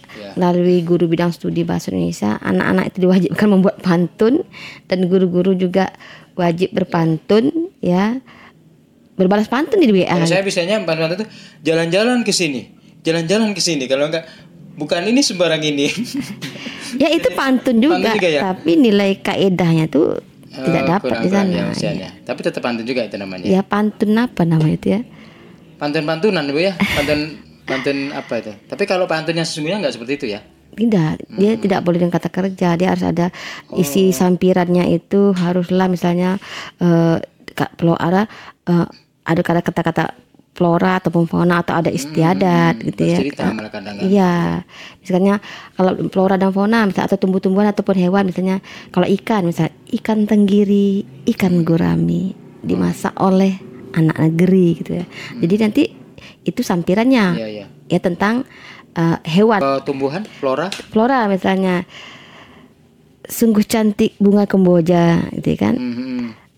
Ya. 0.09 0.33
melalui 0.35 0.83
guru 0.83 1.07
bidang 1.07 1.31
studi 1.31 1.63
bahasa 1.63 1.93
Indonesia 1.95 2.41
anak-anak 2.43 2.91
itu 2.91 3.07
diwajibkan 3.07 3.49
membuat 3.55 3.77
pantun 3.79 4.43
dan 4.89 5.07
guru-guru 5.07 5.55
juga 5.55 5.95
wajib 6.35 6.75
berpantun 6.75 7.71
ya 7.79 8.19
berbalas 9.15 9.47
pantun 9.47 9.79
di 9.79 9.93
WA 9.95 10.19
saya 10.27 10.43
bisanya 10.43 10.81
pantun 10.83 11.13
itu 11.13 11.27
jalan-jalan 11.63 12.27
ke 12.27 12.33
sini, 12.35 12.73
jalan-jalan 13.05 13.53
ke 13.55 13.63
sini. 13.63 13.85
Kalau 13.87 14.09
enggak 14.11 14.27
bukan 14.75 15.07
ini 15.07 15.23
sembarang 15.23 15.63
ini. 15.63 15.87
ya 16.97 17.09
itu 17.11 17.29
pantun 17.31 17.77
juga, 17.77 17.99
Pantun 17.99 18.15
juga 18.15 18.29
ya? 18.31 18.41
tapi 18.47 18.71
nilai 18.75 19.19
kaedahnya 19.19 19.87
tuh 19.87 20.17
tidak 20.49 20.83
Oh, 20.83 20.89
dapat 20.91 21.11
di 21.21 21.29
sana 21.29 21.71
ya. 21.71 22.11
Tapi 22.19 22.41
tetap 22.41 22.61
pantun 22.61 22.83
juga 22.83 23.03
itu 23.03 23.15
namanya. 23.15 23.45
ya 23.45 23.61
pantun 23.61 24.17
apa 24.17 24.43
namanya 24.43 24.75
itu 24.75 24.89
ya 24.91 25.01
Pantun-pantunan 25.77 26.43
Bu 26.47 26.59
ya. 26.59 26.75
Pantun 26.75 27.21
pantun 27.63 28.11
apa 28.11 28.33
itu? 28.37 28.53
Tapi 28.65 28.83
kalau 28.83 29.05
pantunnya 29.05 29.43
sesungguhnya 29.43 29.79
enggak 29.79 29.95
seperti 29.95 30.13
itu 30.17 30.27
ya. 30.29 30.41
Tidak, 30.69 31.13
dia 31.33 31.53
Hmm. 31.53 31.61
tidak 31.61 31.81
boleh 31.81 31.99
dengan 31.99 32.11
kata 32.13 32.29
kerja. 32.29 32.75
Dia 32.75 32.89
harus 32.91 33.03
ada 33.03 33.31
Oh. 33.69 33.79
isi 33.79 34.11
sampirannya 34.11 34.89
itu 34.89 35.31
haruslah 35.33 35.87
misalnya 35.87 36.39
eh 36.77 37.19
ka- 37.53 37.73
plo- 37.73 37.95
ada 37.97 38.27
eh, 38.65 38.87
ada 39.23 39.41
kata 39.41 39.61
kata-kata 39.61 40.05
flora 40.59 40.99
ataupun 40.99 41.31
fauna 41.31 41.63
atau 41.63 41.79
ada 41.79 41.87
istiadat 41.87 42.83
gitu 42.83 43.03
ya. 43.07 43.23
Hmm, 43.23 43.55
malah 43.55 43.71
kadang 43.71 43.95
kan. 43.95 44.03
Iya, 44.03 44.35
misalnya 44.99 45.35
kalau 45.79 45.93
flora 46.11 46.35
dan 46.35 46.51
fauna, 46.51 46.83
misalnya 46.91 47.07
atau 47.15 47.19
tumbuh-tumbuhan 47.23 47.71
ataupun 47.71 47.95
hewan, 47.95 48.27
misalnya 48.27 48.59
kalau 48.91 49.07
ikan, 49.07 49.47
misalnya 49.47 49.71
ikan 50.03 50.27
tenggiri, 50.27 51.07
ikan 51.31 51.63
gurami 51.63 52.35
dimasak 52.67 53.15
oleh 53.23 53.55
anak 53.95 54.19
negeri 54.19 54.83
gitu 54.83 54.99
ya. 54.99 55.07
Jadi 55.39 55.55
nanti 55.63 55.83
itu 56.43 56.61
sampirannya 56.67 57.39
Iya, 57.39 57.47
iya. 57.47 57.67
ya 57.87 57.99
tentang 58.03 58.43
eh, 58.99 59.19
hewan 59.31 59.63
Kalau 59.63 59.81
tumbuhan, 59.87 60.27
flora, 60.27 60.67
flora 60.91 61.31
misalnya 61.31 61.87
sungguh 63.29 63.63
cantik 63.63 64.17
bunga 64.19 64.49
kemboja 64.49 65.23
gitu 65.39 65.55
kan 65.55 65.79
Mhm. 65.79 66.51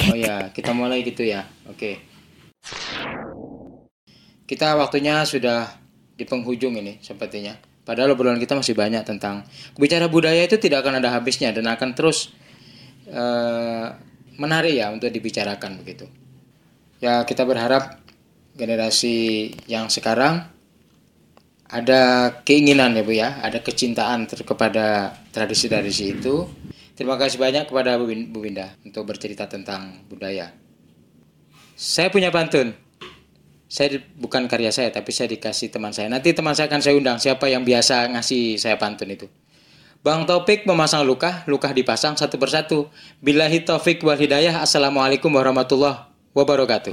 Oh 0.00 0.16
ya, 0.16 0.48
kita 0.56 0.72
mulai 0.72 1.04
gitu 1.04 1.20
ya. 1.20 1.44
Oke. 1.68 2.00
Kita 4.50 4.74
waktunya 4.74 5.22
sudah 5.22 5.70
di 6.18 6.26
penghujung 6.26 6.74
ini 6.74 6.98
sepertinya. 6.98 7.54
Padahal 7.86 8.12
obrolan 8.12 8.42
kita 8.42 8.58
masih 8.58 8.74
banyak 8.74 9.06
tentang 9.06 9.46
bicara 9.78 10.10
budaya 10.10 10.42
itu 10.44 10.58
tidak 10.58 10.82
akan 10.82 10.98
ada 10.98 11.14
habisnya 11.14 11.54
dan 11.54 11.70
akan 11.70 11.94
terus 11.94 12.34
eh, 13.08 13.86
menarik 14.36 14.74
ya 14.74 14.90
untuk 14.90 15.08
dibicarakan 15.08 15.80
begitu. 15.80 16.10
Ya 17.00 17.24
kita 17.24 17.48
berharap 17.48 17.96
generasi 18.58 19.48
yang 19.70 19.88
sekarang 19.88 20.44
ada 21.70 22.34
keinginan 22.42 22.98
ya 22.98 23.02
Bu 23.06 23.14
ya, 23.14 23.38
ada 23.40 23.62
kecintaan 23.62 24.26
ter- 24.26 24.42
kepada 24.42 25.14
tradisi-tradisi 25.30 26.18
itu. 26.18 26.50
Terima 26.98 27.14
kasih 27.14 27.38
banyak 27.38 27.70
kepada 27.70 27.96
Bu 27.96 28.42
Winda 28.42 28.74
untuk 28.82 29.06
bercerita 29.06 29.46
tentang 29.46 30.04
budaya. 30.10 30.50
Saya 31.80 32.12
punya 32.12 32.28
pantun. 32.28 32.76
Saya 33.64 34.04
bukan 34.20 34.44
karya 34.52 34.68
saya, 34.68 34.92
tapi 34.92 35.16
saya 35.16 35.32
dikasih 35.32 35.72
teman 35.72 35.96
saya. 35.96 36.12
Nanti 36.12 36.36
teman 36.36 36.52
saya 36.52 36.68
akan 36.68 36.84
saya 36.84 36.92
undang 36.92 37.16
siapa 37.16 37.48
yang 37.48 37.64
biasa 37.64 38.12
ngasih 38.12 38.60
saya 38.60 38.76
pantun 38.76 39.08
itu. 39.08 39.32
Bang 40.04 40.28
Taufik 40.28 40.68
memasang 40.68 41.08
luka, 41.08 41.40
luka 41.48 41.72
dipasang 41.72 42.20
satu 42.20 42.36
persatu. 42.36 42.92
Billahi 43.24 43.64
taufik 43.64 44.04
wal 44.04 44.20
hidayah. 44.20 44.60
Assalamualaikum 44.60 45.32
warahmatullahi 45.32 46.04
wabarakatuh. 46.36 46.92